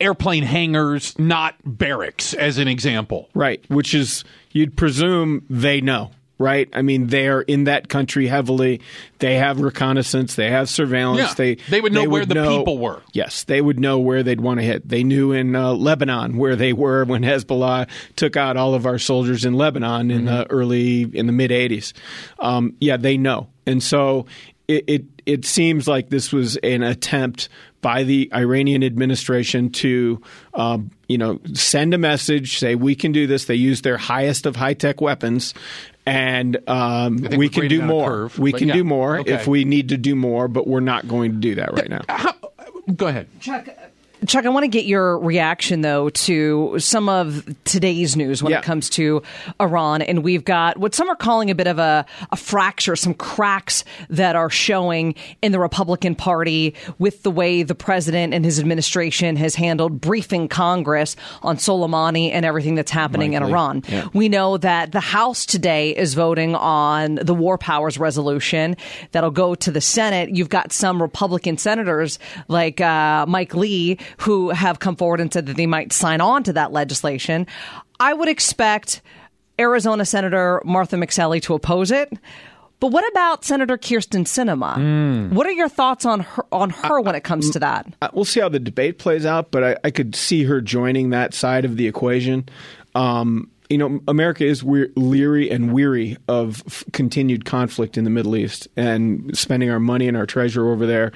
airplane 0.00 0.44
hangars, 0.44 1.18
not 1.18 1.56
barracks, 1.64 2.32
as 2.32 2.58
an 2.58 2.68
example. 2.68 3.28
Right, 3.34 3.62
which 3.68 3.92
is 3.92 4.24
you'd 4.52 4.76
presume 4.76 5.44
they 5.50 5.80
know. 5.80 6.12
Right, 6.40 6.70
I 6.72 6.80
mean 6.80 7.08
they're 7.08 7.42
in 7.42 7.64
that 7.64 7.90
country 7.90 8.26
heavily. 8.26 8.80
They 9.18 9.34
have 9.34 9.60
reconnaissance, 9.60 10.36
they 10.36 10.48
have 10.48 10.70
surveillance. 10.70 11.20
Yeah, 11.20 11.34
they 11.34 11.54
they 11.56 11.82
would 11.82 11.92
know 11.92 12.08
where 12.08 12.24
the 12.24 12.32
know- 12.32 12.56
people 12.56 12.78
were. 12.78 13.02
Yes, 13.12 13.44
they 13.44 13.60
would 13.60 13.78
know 13.78 13.98
where 13.98 14.22
they'd 14.22 14.40
want 14.40 14.58
to 14.58 14.64
hit. 14.64 14.88
They 14.88 15.04
knew 15.04 15.32
in 15.32 15.54
uh, 15.54 15.74
Lebanon 15.74 16.38
where 16.38 16.56
they 16.56 16.72
were 16.72 17.04
when 17.04 17.22
Hezbollah 17.24 17.90
took 18.16 18.38
out 18.38 18.56
all 18.56 18.72
of 18.72 18.86
our 18.86 18.98
soldiers 18.98 19.44
in 19.44 19.52
Lebanon 19.52 20.10
in 20.10 20.24
the 20.24 20.50
early 20.50 21.02
in 21.02 21.26
the 21.26 21.32
mid 21.32 21.50
'80s. 21.50 21.92
Um, 22.38 22.74
yeah, 22.80 22.96
they 22.96 23.18
know, 23.18 23.48
and 23.66 23.82
so 23.82 24.24
it, 24.70 24.84
it 24.86 25.04
it 25.26 25.44
seems 25.44 25.88
like 25.88 26.08
this 26.10 26.32
was 26.32 26.56
an 26.58 26.82
attempt 26.82 27.48
by 27.80 28.04
the 28.04 28.30
Iranian 28.34 28.84
administration 28.84 29.70
to, 29.70 30.20
um, 30.54 30.90
you 31.08 31.18
know, 31.18 31.40
send 31.54 31.94
a 31.94 31.98
message, 31.98 32.58
say 32.58 32.74
we 32.74 32.94
can 32.94 33.10
do 33.12 33.26
this. 33.26 33.46
They 33.46 33.54
use 33.54 33.82
their 33.82 33.96
highest 33.96 34.46
of 34.46 34.54
high 34.54 34.74
tech 34.74 35.00
weapons, 35.00 35.54
and 36.06 36.56
um, 36.68 37.16
we 37.36 37.48
can 37.48 37.68
do 37.68 37.82
more. 37.82 38.10
curve, 38.10 38.38
we 38.38 38.52
can 38.52 38.68
yeah. 38.68 38.74
do 38.74 38.84
more 38.84 39.20
Okay. 39.20 39.32
if 39.32 39.46
we 39.46 39.64
need 39.64 39.88
to 39.88 39.96
do 39.96 40.14
more, 40.14 40.46
but 40.46 40.66
we're 40.66 40.80
not 40.80 41.08
going 41.08 41.32
to 41.32 41.38
do 41.38 41.54
that 41.56 41.72
right 41.72 41.88
now. 41.90 42.02
How, 42.08 42.34
go 42.94 43.06
ahead. 43.08 43.28
Chuck, 43.40 43.68
I 44.22 44.48
want 44.48 44.64
to 44.64 44.68
get 44.68 44.84
your 44.86 45.18
reaction 45.18 45.80
though 45.80 46.10
to 46.10 46.76
some 46.78 47.08
of 47.08 47.44
today's 47.64 48.16
news 48.16 48.42
when 48.42 48.52
Yeah. 48.52 48.58
it 48.58 48.64
comes 48.64 48.90
to 48.90 49.22
Iran, 49.60 50.02
and 50.02 50.22
we've 50.22 50.44
got 50.44 50.76
what 50.78 50.94
some 50.94 51.08
are 51.08 51.16
calling 51.16 51.50
a 51.50 51.54
bit 51.54 51.66
of 51.66 51.78
a, 51.78 52.04
a 52.30 52.36
fracture, 52.36 52.96
some 52.96 53.14
cracks 53.14 53.84
that 54.08 54.36
are 54.36 54.50
showing 54.50 55.14
in 55.42 55.52
the 55.52 55.58
Republican 55.58 56.14
Party 56.14 56.74
with 56.98 57.22
the 57.22 57.30
way 57.30 57.62
the 57.62 57.74
president 57.74 58.34
and 58.34 58.44
his 58.44 58.58
administration 58.58 59.36
has 59.36 59.54
handled 59.54 60.00
briefing 60.00 60.48
Congress 60.48 61.16
on 61.42 61.56
Soleimani 61.56 62.30
and 62.32 62.44
everything 62.44 62.74
that's 62.74 62.90
happening 62.90 63.34
in. 63.34 63.42
Iran. 63.42 63.82
Yeah. 63.88 64.08
We 64.12 64.28
know 64.28 64.56
that 64.58 64.92
the 64.92 65.00
House 65.00 65.46
today 65.46 65.96
is 65.96 66.14
voting 66.14 66.54
on 66.54 67.16
the 67.16 67.34
War 67.34 67.56
Powers 67.58 67.98
resolution 67.98 68.76
that'll 69.12 69.30
go 69.30 69.54
to 69.54 69.70
the 69.70 69.80
Senate. 69.80 70.30
You've 70.30 70.48
got 70.48 70.72
some 70.72 71.00
Republican 71.00 71.56
senators 71.56 72.18
like 72.48 72.80
uh, 72.80 73.24
Mike 73.26 73.54
Lee 73.54 73.98
who 74.18 74.50
have 74.50 74.78
come 74.78 74.96
forward 74.96 75.20
and 75.20 75.32
said 75.32 75.46
that 75.46 75.56
they 75.56 75.66
might 75.66 75.92
sign 75.92 76.20
on 76.20 76.42
to 76.44 76.52
that 76.54 76.72
legislation. 76.72 77.46
I 77.98 78.12
would 78.14 78.28
expect 78.28 79.02
Arizona 79.58 80.04
Senator 80.04 80.62
Martha 80.64 80.96
McSally 80.96 81.42
to 81.42 81.54
oppose 81.54 81.90
it. 81.90 82.12
But 82.80 82.92
what 82.92 83.06
about 83.10 83.44
Senator 83.44 83.76
Kyrsten 83.76 84.24
Sinema? 84.24 85.30
What 85.34 85.46
are 85.46 85.52
your 85.52 85.68
thoughts 85.68 86.06
on 86.06 86.20
her, 86.20 86.46
on 86.50 86.70
her 86.70 87.02
when 87.02 87.14
it 87.14 87.24
comes 87.24 87.50
to 87.50 87.58
that? 87.58 87.86
Uh, 88.00 88.08
we'll 88.14 88.24
see 88.24 88.40
how 88.40 88.48
the 88.48 88.58
debate 88.58 88.98
plays 88.98 89.26
out, 89.26 89.50
but 89.50 89.62
I, 89.62 89.76
I 89.84 89.90
could 89.90 90.14
see 90.16 90.44
her 90.44 90.62
joining 90.62 91.10
that 91.10 91.34
side 91.34 91.66
of 91.66 91.76
the 91.76 91.86
equation. 91.86 92.48
Um, 92.94 93.50
you 93.68 93.76
know, 93.76 94.00
America 94.08 94.46
is 94.46 94.64
we- 94.64 94.88
leery 94.96 95.50
and 95.50 95.74
weary 95.74 96.16
of 96.26 96.62
f- 96.66 96.82
continued 96.94 97.44
conflict 97.44 97.98
in 97.98 98.04
the 98.04 98.10
Middle 98.10 98.34
East 98.34 98.66
and 98.78 99.36
spending 99.36 99.70
our 99.70 99.78
money 99.78 100.08
and 100.08 100.16
our 100.16 100.24
treasure 100.26 100.66
over 100.70 100.86
there. 100.86 101.12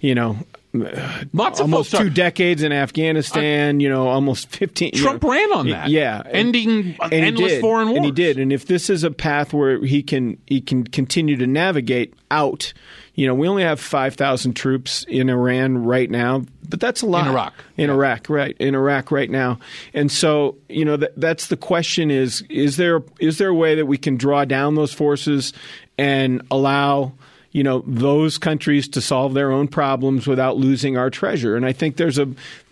You 0.00 0.14
know, 0.14 0.38
Lots 0.74 1.60
of 1.60 1.64
almost 1.64 1.94
two 1.94 2.08
decades 2.08 2.62
in 2.62 2.72
Afghanistan. 2.72 3.80
you 3.80 3.88
know, 3.90 4.08
almost 4.08 4.48
fifteen. 4.48 4.90
you 4.94 5.02
Trump 5.02 5.22
know. 5.22 5.30
ran 5.30 5.52
on 5.52 5.68
that. 5.68 5.88
yeah, 5.90 6.22
Ending 6.30 6.96
and 7.00 7.12
endless 7.12 7.60
foreign 7.60 7.88
and 7.88 8.04
he 8.04 8.10
did. 8.10 8.38
And 8.38 8.52
if 8.52 8.66
this 8.66 8.88
is 8.88 9.04
a 9.04 9.10
path 9.10 9.52
where 9.52 9.84
he 9.84 10.02
can 10.02 10.38
he 10.46 10.60
can 10.62 10.84
continue 10.84 11.36
to 11.36 11.46
navigate 11.46 12.14
out, 12.30 12.72
you 13.14 13.26
know, 13.26 13.34
we 13.34 13.46
only 13.48 13.62
have 13.64 13.80
five 13.80 14.14
thousand 14.14 14.54
troops 14.54 15.04
in 15.08 15.28
Iran 15.28 15.84
right 15.84 16.10
now, 16.10 16.44
but 16.66 16.80
that's 16.80 17.02
a 17.02 17.06
lot 17.06 17.26
In 17.26 17.32
Iraq. 17.32 17.54
In 17.76 17.88
Yeah. 17.90 17.94
Iraq, 17.94 18.28
right? 18.30 18.56
In 18.58 18.74
Iraq 18.74 19.10
right 19.10 19.30
now, 19.30 19.58
and 19.92 20.10
so 20.10 20.56
you 20.70 20.86
know 20.86 20.96
that 20.96 21.12
that's 21.20 21.48
the 21.48 21.56
question: 21.58 22.10
is 22.10 22.42
is 22.48 22.78
there 22.78 23.02
is 23.20 23.36
there 23.36 23.50
a 23.50 23.54
way 23.54 23.74
that 23.74 23.84
we 23.84 23.98
can 23.98 24.16
draw 24.16 24.46
down 24.46 24.74
those 24.76 24.94
forces 24.94 25.52
and 25.98 26.40
allow 26.50 27.12
you 27.52 27.62
know 27.62 27.84
those 27.86 28.38
countries 28.38 28.88
to 28.88 29.00
solve 29.00 29.34
their 29.34 29.52
own 29.52 29.68
problems 29.68 30.26
without 30.26 30.56
losing 30.56 30.96
our 30.96 31.10
treasure? 31.10 31.56
And 31.56 31.64
I 31.64 31.72
think 31.72 31.96
there's 31.96 32.18
a, 32.18 32.28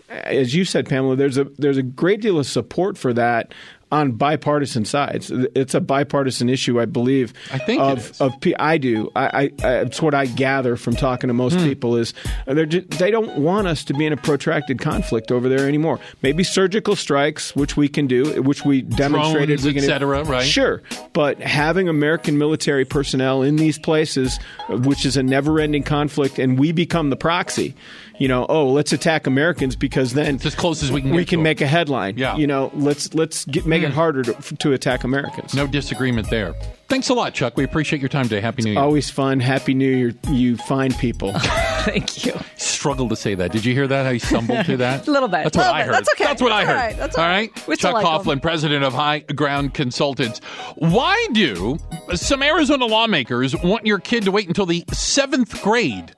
as 0.09 0.53
you 0.53 0.65
said, 0.65 0.89
Pamela, 0.89 1.15
there's 1.15 1.37
a 1.37 1.45
there's 1.57 1.77
a 1.77 1.83
great 1.83 2.21
deal 2.21 2.37
of 2.37 2.45
support 2.45 2.97
for 2.97 3.13
that 3.13 3.53
on 3.91 4.13
bipartisan 4.13 4.85
sides. 4.85 5.29
It's 5.31 5.73
a 5.73 5.81
bipartisan 5.81 6.47
issue, 6.49 6.79
I 6.79 6.85
believe. 6.85 7.33
I 7.51 7.57
think 7.57 7.81
of 7.81 8.19
of 8.21 8.31
pe- 8.41 8.53
I 8.57 8.77
do. 8.77 9.11
I, 9.15 9.25
I, 9.25 9.51
I 9.63 9.73
it's 9.81 10.01
what 10.01 10.13
I 10.13 10.25
gather 10.27 10.75
from 10.77 10.95
talking 10.95 11.27
to 11.27 11.33
Hmm. 11.33 11.37
most 11.37 11.57
people 11.59 11.97
is 11.97 12.13
they're 12.45 12.65
they 12.65 13.11
don't 13.11 13.37
want 13.39 13.67
us 13.67 13.83
to 13.85 13.93
be 13.93 14.05
in 14.05 14.13
a 14.13 14.17
protracted 14.17 14.79
conflict 14.79 15.31
over 15.31 15.49
there 15.49 15.67
anymore. 15.67 15.99
Maybe 16.21 16.43
surgical 16.43 16.95
strikes, 16.95 17.55
which 17.55 17.75
we 17.75 17.87
can 17.89 18.07
do, 18.07 18.41
which 18.41 18.63
we 18.63 18.81
demonstrated 18.81 19.59
Drones, 19.59 19.65
we 19.65 19.73
can 19.73 19.81
do. 19.81 19.87
et 19.87 19.91
cetera, 19.93 20.23
right? 20.23 20.45
Sure, 20.45 20.81
but 21.13 21.39
having 21.41 21.89
American 21.89 22.37
military 22.37 22.85
personnel 22.85 23.41
in 23.41 23.57
these 23.57 23.77
places, 23.77 24.39
which 24.69 25.05
is 25.05 25.17
a 25.17 25.23
never-ending 25.23 25.83
conflict, 25.83 26.39
and 26.39 26.57
we 26.57 26.71
become 26.71 27.09
the 27.09 27.17
proxy. 27.17 27.75
You 28.21 28.27
know, 28.27 28.45
oh, 28.49 28.67
let's 28.67 28.93
attack 28.93 29.25
Americans 29.25 29.75
because 29.75 30.13
then 30.13 30.35
It's 30.35 30.45
as 30.45 30.53
close 30.53 30.83
as 30.83 30.91
we 30.91 31.01
can 31.01 31.09
we 31.09 31.23
get 31.23 31.29
can 31.29 31.37
to 31.39 31.41
it. 31.41 31.43
make 31.43 31.61
a 31.61 31.65
headline. 31.65 32.19
Yeah. 32.19 32.35
You 32.35 32.45
know, 32.45 32.69
let's 32.75 33.15
let's 33.15 33.45
get, 33.45 33.65
make 33.65 33.81
it 33.81 33.87
hmm. 33.87 33.93
harder 33.95 34.21
to, 34.21 34.33
to 34.57 34.73
attack 34.73 35.03
Americans. 35.03 35.55
No 35.55 35.65
disagreement 35.65 36.29
there. 36.29 36.53
Thanks 36.87 37.09
a 37.09 37.15
lot, 37.15 37.33
Chuck. 37.33 37.57
We 37.57 37.63
appreciate 37.63 37.99
your 37.99 38.09
time 38.09 38.25
today. 38.25 38.39
Happy 38.39 38.61
New 38.61 38.73
Year. 38.73 38.79
Always 38.79 39.09
fun. 39.09 39.39
Happy 39.39 39.73
New 39.73 39.89
Year, 39.89 40.13
you 40.29 40.55
fine 40.55 40.93
people. 40.93 41.33
Thank 41.39 42.23
you. 42.23 42.33
Struggled 42.57 43.09
to 43.09 43.15
say 43.15 43.33
that. 43.33 43.51
Did 43.51 43.65
you 43.65 43.73
hear 43.73 43.87
that? 43.87 44.05
How 44.05 44.11
you 44.11 44.19
stumbled 44.19 44.67
through 44.67 44.77
that? 44.77 45.07
A 45.07 45.11
little 45.11 45.27
bit. 45.27 45.45
That's 45.45 45.57
what 45.57 45.65
I 45.65 45.79
bit. 45.79 45.85
heard. 45.87 45.95
That's 45.95 46.09
okay. 46.13 46.23
That's 46.25 46.41
what 46.43 46.51
I 46.51 46.63
That's 46.63 46.67
heard. 46.67 46.77
all 46.77 46.83
right. 46.83 46.97
That's 46.97 47.15
all 47.17 47.23
all 47.23 47.29
right. 47.29 47.51
right. 47.55 47.67
We 47.67 47.75
still 47.75 47.91
Chuck 47.91 48.03
like 48.03 48.05
'em. 48.05 48.21
Coughlin, 48.21 48.41
president 48.43 48.83
of 48.83 48.93
High 48.93 49.19
Ground 49.19 49.73
Consultants. 49.73 50.41
Why 50.75 51.27
do 51.31 51.79
some 52.13 52.43
Arizona 52.43 52.85
lawmakers 52.85 53.55
want 53.63 53.87
your 53.87 53.97
kid 53.97 54.25
to 54.25 54.31
wait 54.31 54.47
until 54.47 54.67
the 54.67 54.85
seventh 54.91 55.59
grade 55.63 56.13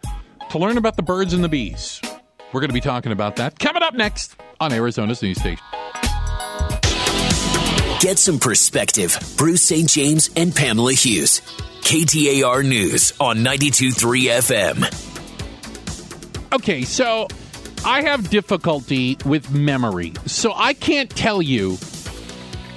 to 0.54 0.60
learn 0.60 0.78
about 0.78 0.96
the 0.96 1.02
birds 1.02 1.34
and 1.34 1.44
the 1.44 1.50
bees? 1.50 2.00
We're 2.54 2.62
going 2.62 2.70
to 2.70 2.76
be 2.76 2.82
talking 2.82 3.12
about 3.12 3.38
that 3.38 3.58
coming 3.58 3.82
up 3.82 3.96
next 3.96 4.36
on 4.60 4.72
Arizona's 4.72 5.22
news 5.24 5.40
station. 5.40 5.66
Get 8.00 8.20
some 8.20 8.38
perspective. 8.38 9.18
Bruce 9.36 9.64
St. 9.64 9.90
James 9.90 10.30
and 10.36 10.56
Pamela 10.56 10.94
Hughes. 10.94 11.42
KTAR 11.82 12.64
News 12.64 13.14
on 13.20 13.38
92.3 13.38 14.84
FM. 14.84 16.54
Okay, 16.54 16.84
so 16.84 17.28
I 17.84 18.04
have 18.04 18.30
difficulty 18.30 19.18
with 19.26 19.52
memory. 19.52 20.14
So 20.28 20.54
I 20.56 20.76
can't 20.76 21.10
tell 21.10 21.42
you 21.42 21.80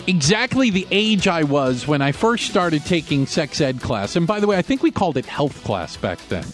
exactly 0.06 0.70
the 0.70 0.86
age 0.90 1.28
I 1.28 1.42
was 1.42 1.86
when 1.86 2.00
I 2.00 2.12
first 2.12 2.48
started 2.48 2.86
taking 2.86 3.26
sex 3.26 3.60
ed 3.60 3.82
class. 3.82 4.16
And 4.16 4.26
by 4.26 4.40
the 4.40 4.46
way, 4.46 4.56
I 4.56 4.62
think 4.62 4.82
we 4.82 4.90
called 4.90 5.18
it 5.18 5.26
health 5.26 5.62
class 5.62 5.98
back 5.98 6.18
then. 6.28 6.46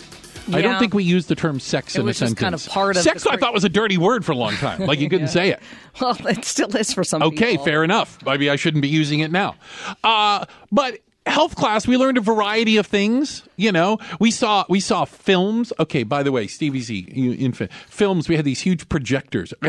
I 0.53 0.63
don't 0.63 0.79
think 0.79 0.95
we 0.95 1.05
used 1.05 1.29
the 1.29 1.35
term 1.35 1.61
sex 1.61 1.95
It 1.97 2.01
in 2.01 2.09
a 2.09 2.15
sentence. 2.15 2.39
kind 2.41 2.55
of 2.55 2.67
part 2.67 2.97
of 2.97 3.03
sex. 3.03 3.27
I 3.27 3.37
thought 3.37 3.53
was 3.55 3.65
a 3.65 3.69
dirty 3.69 3.99
word 3.99 4.25
for 4.25 4.33
a 4.33 4.37
long 4.37 4.55
time. 4.55 4.81
Like 4.81 4.99
you 5.01 5.09
couldn't 5.09 5.29
say 5.39 5.51
it. 5.51 5.61
Well, 6.01 6.17
it 6.27 6.45
still 6.45 6.75
is 6.77 6.93
for 6.93 7.05
some 7.05 7.23
Okay, 7.23 7.53
people. 7.53 7.65
fair 7.67 7.85
enough. 7.85 8.19
Maybe 8.25 8.51
I 8.51 8.57
shouldn't 8.57 8.83
be 8.83 8.89
using 8.89 9.21
it 9.21 9.31
now. 9.31 9.55
Uh, 10.03 10.45
but 10.71 10.99
health 11.25 11.55
class 11.55 11.87
we 11.87 11.97
learned 11.97 12.19
a 12.19 12.21
variety 12.21 12.79
of 12.79 12.85
things 12.85 13.45
you 13.57 13.71
know 13.71 13.97
we 14.19 14.29
saw 14.29 14.65
we 14.69 14.81
saw 14.81 15.05
films 15.05 15.73
okay 15.79 16.03
by 16.03 16.21
the 16.21 16.33
way 16.33 16.49
stevie 16.49 16.81
z 16.81 17.07
you, 17.13 17.31
in 17.35 17.53
films 17.53 18.29
we 18.29 18.35
had 18.35 18.45
these 18.45 18.61
huge 18.61 18.89
projectors 18.89 19.55
you 19.63 19.69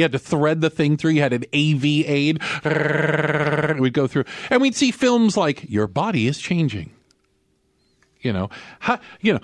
had 0.00 0.12
to 0.12 0.18
thread 0.20 0.60
the 0.60 0.70
thing 0.70 0.96
through 0.96 1.10
you 1.10 1.20
had 1.20 1.32
an 1.32 1.42
av 1.52 1.84
aid 1.84 2.40
we'd 3.80 3.92
go 3.92 4.06
through 4.06 4.22
and 4.48 4.62
we'd 4.62 4.76
see 4.76 4.92
films 4.92 5.36
like 5.36 5.68
your 5.68 5.88
body 5.88 6.28
is 6.28 6.38
changing 6.38 6.92
you 8.20 8.32
know 8.32 8.50
how, 8.80 8.98
you 9.20 9.32
know 9.32 9.40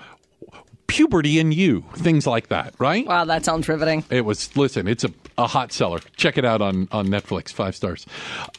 puberty 0.87 1.39
in 1.39 1.51
you 1.51 1.83
things 1.95 2.27
like 2.27 2.47
that 2.49 2.73
right 2.79 3.07
Wow, 3.07 3.25
that 3.25 3.43
sounds 3.43 3.67
riveting. 3.67 4.03
it 4.09 4.21
was 4.21 4.55
listen, 4.55 4.87
it's 4.87 5.03
a, 5.03 5.11
a 5.37 5.47
hot 5.47 5.71
seller. 5.73 5.99
Check 6.15 6.37
it 6.37 6.45
out 6.45 6.61
on, 6.61 6.87
on 6.91 7.07
Netflix, 7.07 7.51
five 7.51 7.75
stars. 7.75 8.05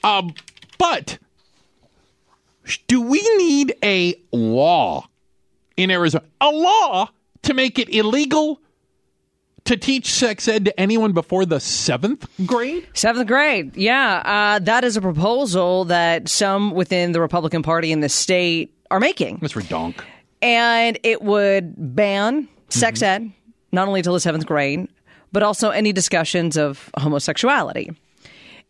Um, 0.03 0.35
but 0.79 1.19
do 2.89 3.01
we 3.01 3.21
need 3.39 3.75
a 3.83 4.21
law 4.33 5.09
in 5.77 5.91
Arizona? 5.91 6.25
A 6.41 6.51
law 6.51 7.09
to 7.43 7.55
make 7.55 7.79
it 7.79 7.89
illegal 7.89 8.61
to 9.65 9.77
teach 9.77 10.13
sex 10.13 10.47
ed 10.49 10.65
to 10.67 10.79
anyone 10.81 11.13
before 11.13 11.45
the 11.47 11.61
seventh 11.61 12.29
grade? 12.45 12.87
Seventh 12.95 13.27
grade, 13.27 13.77
yeah. 13.77 14.23
Uh, 14.25 14.59
that 14.65 14.85
is 14.85 14.97
a 14.97 15.01
proposal 15.01 15.85
that 15.87 16.29
some 16.29 16.73
within 16.73 17.13
the 17.13 17.21
Republican 17.21 17.63
Party 17.63 17.93
in 17.93 18.01
the 18.01 18.09
state 18.09 18.76
are 18.91 19.01
making. 19.01 19.39
That's 19.41 19.55
redonk. 19.55 20.01
And 20.43 20.99
it 21.03 21.23
would 21.23 21.75
ban 21.77 22.49
sex 22.69 23.01
mm-hmm. 23.01 23.25
ed, 23.25 23.33
not 23.73 23.89
only 23.89 24.03
till 24.03 24.13
the 24.13 24.21
seventh 24.21 24.47
grade, 24.47 24.89
but 25.33 25.43
also 25.43 25.71
any 25.71 25.93
discussions 25.93 26.57
of 26.57 26.91
homosexuality. 26.99 27.91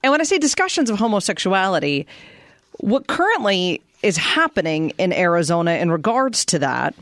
And 0.02 0.10
when 0.10 0.20
I 0.20 0.24
say 0.24 0.38
discussions 0.38 0.90
of 0.90 0.98
homosexuality, 0.98 2.06
what 2.78 3.06
currently 3.06 3.82
is 4.02 4.16
happening 4.16 4.90
in 4.98 5.12
Arizona 5.12 5.72
in 5.72 5.90
regards 5.90 6.44
to 6.46 6.58
that 6.60 6.94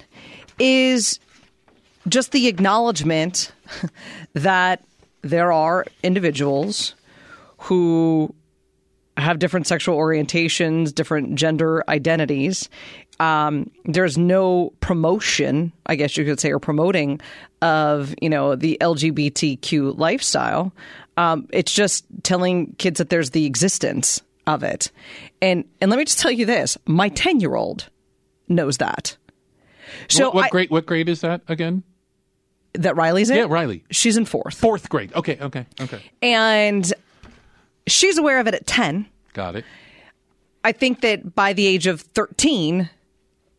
is 0.59 1.19
just 2.09 2.33
the 2.33 2.47
acknowledgement 2.49 3.53
that 4.35 4.85
there 5.23 5.53
are 5.53 5.87
individuals 6.03 6.95
who 7.59 8.35
have 9.17 9.39
different 9.39 9.67
sexual 9.67 9.97
orientations, 9.97 10.95
different 10.95 11.35
gender 11.37 11.85
identities. 11.89 12.69
Um, 13.21 13.71
there's 13.85 14.19
no 14.19 14.73
promotion, 14.81 15.73
I 15.87 15.95
guess 15.95 16.17
you 16.17 16.25
could 16.25 16.41
say, 16.41 16.51
or 16.51 16.59
promoting 16.59 17.21
of 17.63 18.15
you 18.21 18.29
know 18.29 18.57
the 18.57 18.77
LGBTQ 18.81 19.97
lifestyle. 19.99 20.73
Um, 21.17 21.49
it's 21.53 21.73
just 21.73 22.05
telling 22.25 22.75
kids 22.79 22.99
that 22.99 23.11
there's 23.11 23.31
the 23.31 23.47
existence 23.47 24.21
of 24.47 24.63
it, 24.63 24.91
and 25.41 25.65
and 25.81 25.91
let 25.91 25.99
me 25.99 26.05
just 26.05 26.19
tell 26.19 26.33
you 26.33 26.45
this: 26.45 26.77
my 26.87 27.09
ten 27.09 27.41
year 27.41 27.55
old 27.55 27.89
knows 28.49 28.79
that. 28.79 29.17
So 30.09 30.27
what, 30.27 30.35
what 30.35 30.45
I- 30.47 30.49
grade? 30.49 30.71
What 30.71 30.87
grade 30.87 31.09
is 31.09 31.21
that 31.21 31.43
again? 31.49 31.83
that 32.77 32.97
Riley's 32.97 33.31
in. 33.31 33.37
Yeah, 33.37 33.47
Riley. 33.49 33.85
She's 33.93 34.17
in 34.17 34.25
fourth, 34.25 34.55
Fourth 34.57 34.89
grade. 34.89 35.15
Okay, 35.15 35.39
okay, 35.41 35.65
okay. 35.81 36.03
and 36.21 36.93
she's 37.87 38.19
aware 38.19 38.41
of 38.41 38.49
it 38.49 38.55
at 38.55 38.67
ten. 38.67 39.07
Got 39.33 39.55
it. 39.55 39.65
I 40.65 40.73
think 40.73 41.03
that 41.03 41.35
by 41.37 41.53
the 41.53 41.67
age 41.67 41.87
of 41.87 42.01
13, 42.01 42.89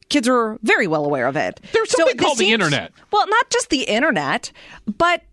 kids 0.10 0.28
are 0.28 0.58
very 0.64 0.88
well 0.88 1.06
aware 1.06 1.28
of 1.28 1.36
it. 1.36 1.60
There's 1.74 1.92
something 1.92 2.18
this 2.18 2.26
called 2.26 2.38
the 2.38 2.52
internet. 2.52 2.92
Well, 3.12 3.28
not 3.28 3.50
just 3.50 3.70
the 3.70 3.84
internet, 3.84 4.52
but 4.98 5.24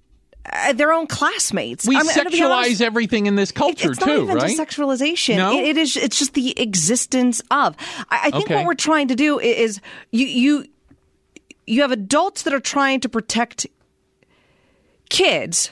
uh, 0.52 0.72
their 0.72 0.92
own 0.92 1.06
classmates. 1.06 1.86
We 1.86 1.94
gonna 1.94 2.06
be 2.30 2.38
sexualize 2.38 2.50
honest, 2.66 2.82
everything 2.82 3.26
in 3.26 3.36
this 3.36 3.52
culture 3.52 3.92
it's 3.92 4.00
not 4.00 4.06
too, 4.06 4.22
even 4.24 4.36
right? 4.36 4.56
just 4.56 4.58
sexualization. 4.58 5.36
No? 5.36 5.52
It- 5.58 5.64
it 5.70 5.76
is. 5.76 5.96
It's 5.96 6.18
just 6.18 6.34
the 6.34 6.58
existence 6.60 7.40
of. 7.50 7.76
I, 8.10 8.22
I 8.24 8.30
think 8.30 8.44
Okay. 8.46 8.56
what 8.56 8.66
we're 8.66 8.74
trying 8.74 9.08
to 9.08 9.14
do 9.14 9.38
i- 9.38 9.44
is 9.44 9.80
you 10.10 10.26
you 10.26 10.64
you 11.66 11.82
have 11.82 11.92
adults 11.92 12.42
that 12.42 12.52
are 12.52 12.58
trying 12.60 12.98
to 13.00 13.08
protect 13.08 13.66
kids 15.10 15.70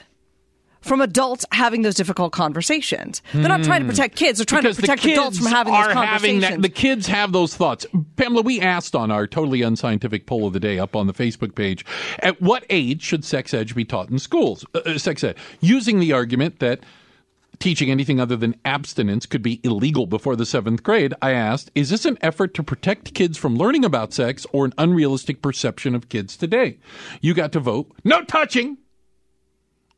from 0.81 0.99
adults 1.01 1.45
having 1.51 1.83
those 1.83 1.95
difficult 1.95 2.31
conversations. 2.33 3.21
They're 3.33 3.47
not 3.47 3.63
trying 3.63 3.81
to 3.83 3.87
protect 3.87 4.15
kids. 4.15 4.39
They're 4.39 4.45
trying 4.45 4.63
Hmm. 4.63 4.69
because 4.69 4.75
to 4.77 4.81
protect 4.81 5.05
adults 5.05 5.37
from 5.37 5.47
having 5.47 5.73
those 5.73 5.79
are 5.87 5.93
having 5.93 6.07
conversations. 6.07 6.41
that. 6.41 6.61
The 6.61 6.69
kids 6.69 7.07
have 7.07 7.31
those 7.31 7.55
thoughts. 7.55 7.85
Pamela, 8.15 8.41
we 8.41 8.59
asked 8.59 8.95
on 8.95 9.11
our 9.11 9.27
totally 9.27 9.61
unscientific 9.61 10.25
poll 10.25 10.47
of 10.47 10.53
the 10.53 10.59
day 10.59 10.79
up 10.79 10.95
on 10.95 11.07
the 11.07 11.13
Facebook 11.13 11.55
page: 11.55 11.85
At 12.19 12.41
what 12.41 12.65
age 12.69 13.01
should 13.01 13.23
sex 13.23 13.53
ed 13.53 13.73
be 13.75 13.85
taught 13.85 14.09
in 14.09 14.19
schools? 14.19 14.65
Uh, 14.73 14.79
uh, 14.79 14.97
sex 14.97 15.23
ed, 15.23 15.35
using 15.59 15.99
the 15.99 16.13
argument 16.13 16.59
that. 16.59 16.81
Teaching 17.59 17.91
anything 17.91 18.19
other 18.19 18.35
than 18.35 18.55
abstinence 18.65 19.27
could 19.27 19.43
be 19.43 19.59
illegal 19.63 20.07
before 20.07 20.35
the 20.35 20.47
seventh 20.47 20.81
grade. 20.81 21.13
I 21.21 21.31
asked, 21.33 21.69
is 21.75 21.91
this 21.91 22.05
an 22.05 22.17
effort 22.21 22.55
to 22.55 22.63
protect 22.63 23.13
kids 23.13 23.37
from 23.37 23.55
learning 23.55 23.85
about 23.85 24.13
sex 24.13 24.47
or 24.51 24.65
an 24.65 24.73
unrealistic 24.79 25.43
perception 25.43 25.93
of 25.93 26.09
kids 26.09 26.35
today? 26.35 26.79
You 27.21 27.35
got 27.35 27.51
to 27.51 27.59
vote 27.59 27.91
no 28.03 28.23
touching 28.23 28.77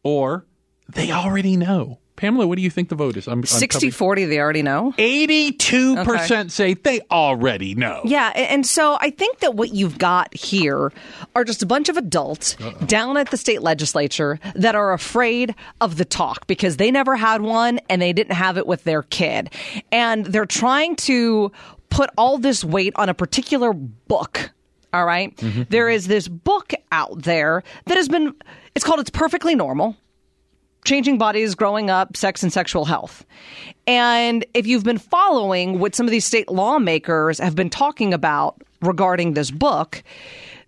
or 0.04 0.46
they 0.90 1.12
already 1.12 1.58
know. 1.58 2.00
Pamela, 2.16 2.46
what 2.46 2.58
do 2.58 2.62
you 2.62 2.70
think 2.70 2.90
the 2.90 2.96
vote 2.96 3.18
is? 3.18 3.28
I'm, 3.28 3.40
I'm 3.40 3.46
60 3.46 3.90
40, 3.90 4.26
they 4.26 4.40
already 4.40 4.62
know. 4.62 4.94
82% 4.98 6.52
say 6.52 6.76
they 6.76 7.02
already 7.10 7.74
know. 7.74 8.02
Yeah, 8.06 8.30
and 8.30 8.66
so 8.66 8.98
I 9.02 9.10
think 9.10 9.40
that 9.40 9.56
what 9.56 9.74
you've 9.74 9.98
got 9.98 10.34
here 10.36 10.92
are 11.36 11.44
just 11.44 11.64
a 11.64 11.66
bunch 11.66 11.90
of 11.90 11.98
adults 11.98 12.56
down 12.86 13.18
at 13.18 13.32
the 13.32 13.38
state 13.38 13.64
legislature 13.64 14.40
that 14.56 14.76
are 14.76 14.94
afraid 14.94 15.56
of 15.82 15.98
the 15.98 16.06
talk 16.06 16.46
because 16.46 16.78
they 16.78 16.92
never 16.92 17.16
had 17.16 17.42
one 17.42 17.80
and 17.90 18.02
they 18.02 18.14
didn't 18.14 18.36
have 18.36 18.58
it 18.58 18.68
with 18.68 18.84
their 18.84 19.02
kid. 19.04 19.50
And 19.92 20.26
they're 20.26 20.46
trying 20.46 20.96
to 20.98 21.52
put 21.90 22.12
all 22.16 22.38
this 22.38 22.64
weight 22.64 22.94
on 22.96 23.10
a 23.10 23.14
particular 23.14 23.74
book. 23.74 24.52
All 24.94 25.06
right? 25.06 25.36
Mm-hmm. 25.38 25.64
There 25.70 25.90
is 25.90 26.06
this 26.06 26.28
book 26.28 26.74
out 26.92 27.24
there 27.24 27.64
that 27.86 27.98
has 27.98 28.08
been, 28.08 28.36
it's 28.76 28.86
called 28.86 29.00
It's 29.00 29.10
Perfectly 29.10 29.56
Normal 29.56 29.98
changing 30.86 31.18
bodies, 31.18 31.56
growing 31.56 31.90
up, 31.90 32.16
sex 32.18 32.44
and 32.44 32.52
sexual 32.52 32.86
health. 32.86 33.26
And 33.88 34.46
if 34.54 34.68
you've 34.68 34.84
been 34.84 34.98
following 34.98 35.80
what 35.80 35.96
some 35.96 36.06
of 36.06 36.12
these 36.12 36.26
state 36.26 36.50
lawmakers 36.50 37.40
have 37.40 37.56
been 37.56 37.70
talking 37.70 38.14
about 38.14 38.62
regarding 38.82 39.34
this 39.34 39.52
book, 39.52 40.04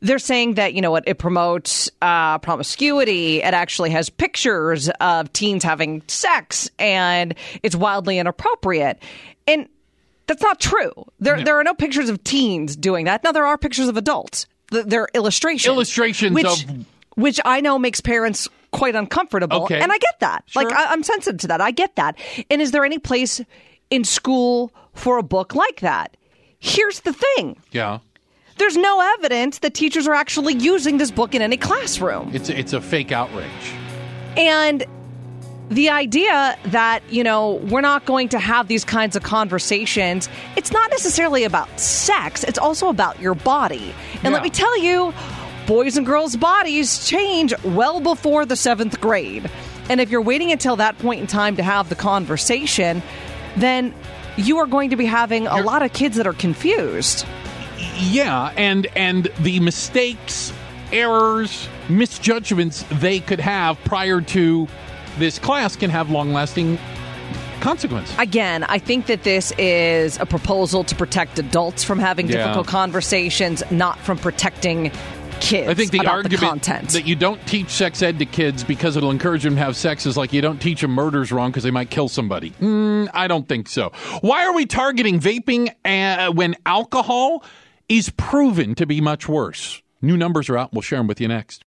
they're 0.01 0.19
saying 0.19 0.55
that 0.55 0.73
you 0.73 0.81
know 0.81 0.91
what 0.91 1.07
it 1.07 1.17
promotes 1.17 1.89
uh, 2.01 2.37
promiscuity. 2.39 3.41
It 3.41 3.53
actually 3.53 3.89
has 3.91 4.09
pictures 4.09 4.89
of 4.99 5.31
teens 5.33 5.63
having 5.63 6.01
sex, 6.07 6.69
and 6.77 7.33
it's 7.63 7.75
wildly 7.75 8.19
inappropriate. 8.19 8.99
And 9.47 9.67
that's 10.27 10.41
not 10.41 10.59
true. 10.59 10.91
There, 11.19 11.43
there 11.43 11.59
are 11.59 11.63
no 11.63 11.73
pictures 11.73 12.09
of 12.09 12.23
teens 12.23 12.75
doing 12.75 13.05
that. 13.05 13.23
Now 13.23 13.31
there 13.31 13.45
are 13.45 13.57
pictures 13.57 13.87
of 13.87 13.95
adults. 13.97 14.47
They're 14.71 15.07
illustrations. 15.13 15.71
Illustrations 15.71 16.33
which, 16.33 16.45
of- 16.45 16.85
which 17.15 17.39
I 17.45 17.61
know 17.61 17.77
makes 17.79 18.01
parents 18.01 18.47
quite 18.75 18.95
uncomfortable, 18.95 19.63
Okay. 19.63 19.79
and 19.79 19.91
I 19.91 19.97
get 19.97 20.19
that. 20.19 20.43
Like 20.55 20.71
I, 20.71 20.91
I'm 20.91 21.03
sensitive 21.03 21.39
to 21.41 21.47
that. 21.47 21.61
I 21.61 21.71
get 21.71 21.95
that. 21.95 22.17
And 22.49 22.61
is 22.61 22.71
there 22.71 22.85
any 22.85 22.99
place 22.99 23.41
in 23.89 24.03
school 24.03 24.71
for 24.93 25.17
a 25.17 25.23
book 25.23 25.55
like 25.55 25.79
that? 25.81 26.17
Here's 26.59 27.01
the 27.01 27.13
thing. 27.13 27.57
Yeah. 27.71 27.99
There's 28.57 28.77
no 28.77 29.01
evidence 29.17 29.59
that 29.59 29.73
teachers 29.73 30.07
are 30.07 30.13
actually 30.13 30.53
using 30.53 30.97
this 30.97 31.11
book 31.11 31.35
in 31.35 31.41
any 31.41 31.57
classroom. 31.57 32.31
It's 32.33 32.49
it's 32.49 32.73
a 32.73 32.79
fake 32.81 33.11
outrage. 33.11 33.49
And 34.37 34.85
the 35.69 35.89
idea 35.89 36.57
that, 36.67 37.01
you 37.09 37.23
know, 37.23 37.53
we're 37.69 37.81
not 37.81 38.05
going 38.05 38.29
to 38.29 38.39
have 38.39 38.67
these 38.67 38.85
kinds 38.85 39.15
of 39.15 39.23
conversations, 39.23 40.29
it's 40.55 40.71
not 40.71 40.89
necessarily 40.91 41.43
about 41.43 41.79
sex, 41.79 42.43
it's 42.43 42.59
also 42.59 42.87
about 42.87 43.19
your 43.19 43.33
body. 43.35 43.93
And 44.23 44.33
let 44.33 44.43
me 44.43 44.49
tell 44.49 44.77
you, 44.77 45.13
boys 45.67 45.97
and 45.97 46.05
girls' 46.05 46.35
bodies 46.35 47.07
change 47.07 47.53
well 47.63 47.99
before 47.99 48.45
the 48.45 48.55
seventh 48.55 48.99
grade. 49.01 49.49
And 49.89 50.01
if 50.01 50.09
you're 50.09 50.21
waiting 50.21 50.51
until 50.51 50.75
that 50.77 50.97
point 50.99 51.21
in 51.21 51.27
time 51.27 51.55
to 51.57 51.63
have 51.63 51.89
the 51.89 51.95
conversation, 51.95 53.03
then 53.55 53.93
you 54.37 54.57
are 54.57 54.65
going 54.65 54.89
to 54.89 54.95
be 54.95 55.05
having 55.05 55.47
a 55.47 55.61
lot 55.61 55.83
of 55.83 55.93
kids 55.93 56.17
that 56.17 56.27
are 56.27 56.33
confused. 56.33 57.25
Yeah, 57.97 58.51
and 58.57 58.87
and 58.95 59.29
the 59.39 59.59
mistakes, 59.59 60.51
errors, 60.91 61.67
misjudgments 61.89 62.83
they 62.99 63.19
could 63.19 63.39
have 63.39 63.77
prior 63.83 64.21
to 64.21 64.67
this 65.17 65.39
class 65.39 65.75
can 65.75 65.89
have 65.89 66.09
long-lasting 66.09 66.77
consequence. 67.61 68.13
Again, 68.17 68.63
I 68.65 68.79
think 68.79 69.05
that 69.05 69.23
this 69.23 69.53
is 69.57 70.19
a 70.19 70.25
proposal 70.25 70.83
to 70.83 70.95
protect 70.95 71.39
adults 71.39 71.83
from 71.83 71.99
having 71.99 72.27
Yeah. 72.27 72.37
difficult 72.37 72.67
conversations, 72.67 73.63
not 73.71 73.97
from 73.99 74.17
protecting 74.17 74.91
kids. 75.39 75.69
I 75.69 75.73
think 75.73 75.91
the 75.91 76.05
argument 76.07 76.63
the 76.63 76.87
that 76.93 77.05
you 77.05 77.15
don't 77.15 77.45
teach 77.47 77.69
sex 77.69 78.01
ed 78.01 78.19
to 78.19 78.25
kids 78.25 78.63
because 78.63 78.97
it'll 78.97 79.11
encourage 79.11 79.43
them 79.43 79.55
to 79.55 79.61
have 79.61 79.75
sex 79.75 80.05
is 80.05 80.17
like 80.17 80.33
you 80.33 80.41
don't 80.41 80.59
teach 80.59 80.81
them 80.81 80.91
murders 80.91 81.31
wrong 81.31 81.51
because 81.51 81.63
they 81.63 81.71
might 81.71 81.89
kill 81.89 82.09
somebody. 82.09 82.51
Mm, 82.51 83.09
I 83.13 83.27
don't 83.27 83.47
think 83.47 83.69
so. 83.69 83.91
Why 84.21 84.45
are 84.45 84.53
we 84.53 84.65
targeting 84.65 85.19
vaping 85.19 85.69
uh, 85.85 86.31
when 86.33 86.55
alcohol 86.65 87.43
is 87.87 88.09
proven 88.11 88.75
to 88.75 88.85
be 88.85 88.99
much 88.99 89.29
worse? 89.29 89.81
New 90.01 90.17
numbers 90.17 90.49
are 90.49 90.57
out. 90.57 90.73
We'll 90.73 90.81
share 90.81 90.99
them 90.99 91.07
with 91.07 91.21
you 91.21 91.27
next. 91.27 91.63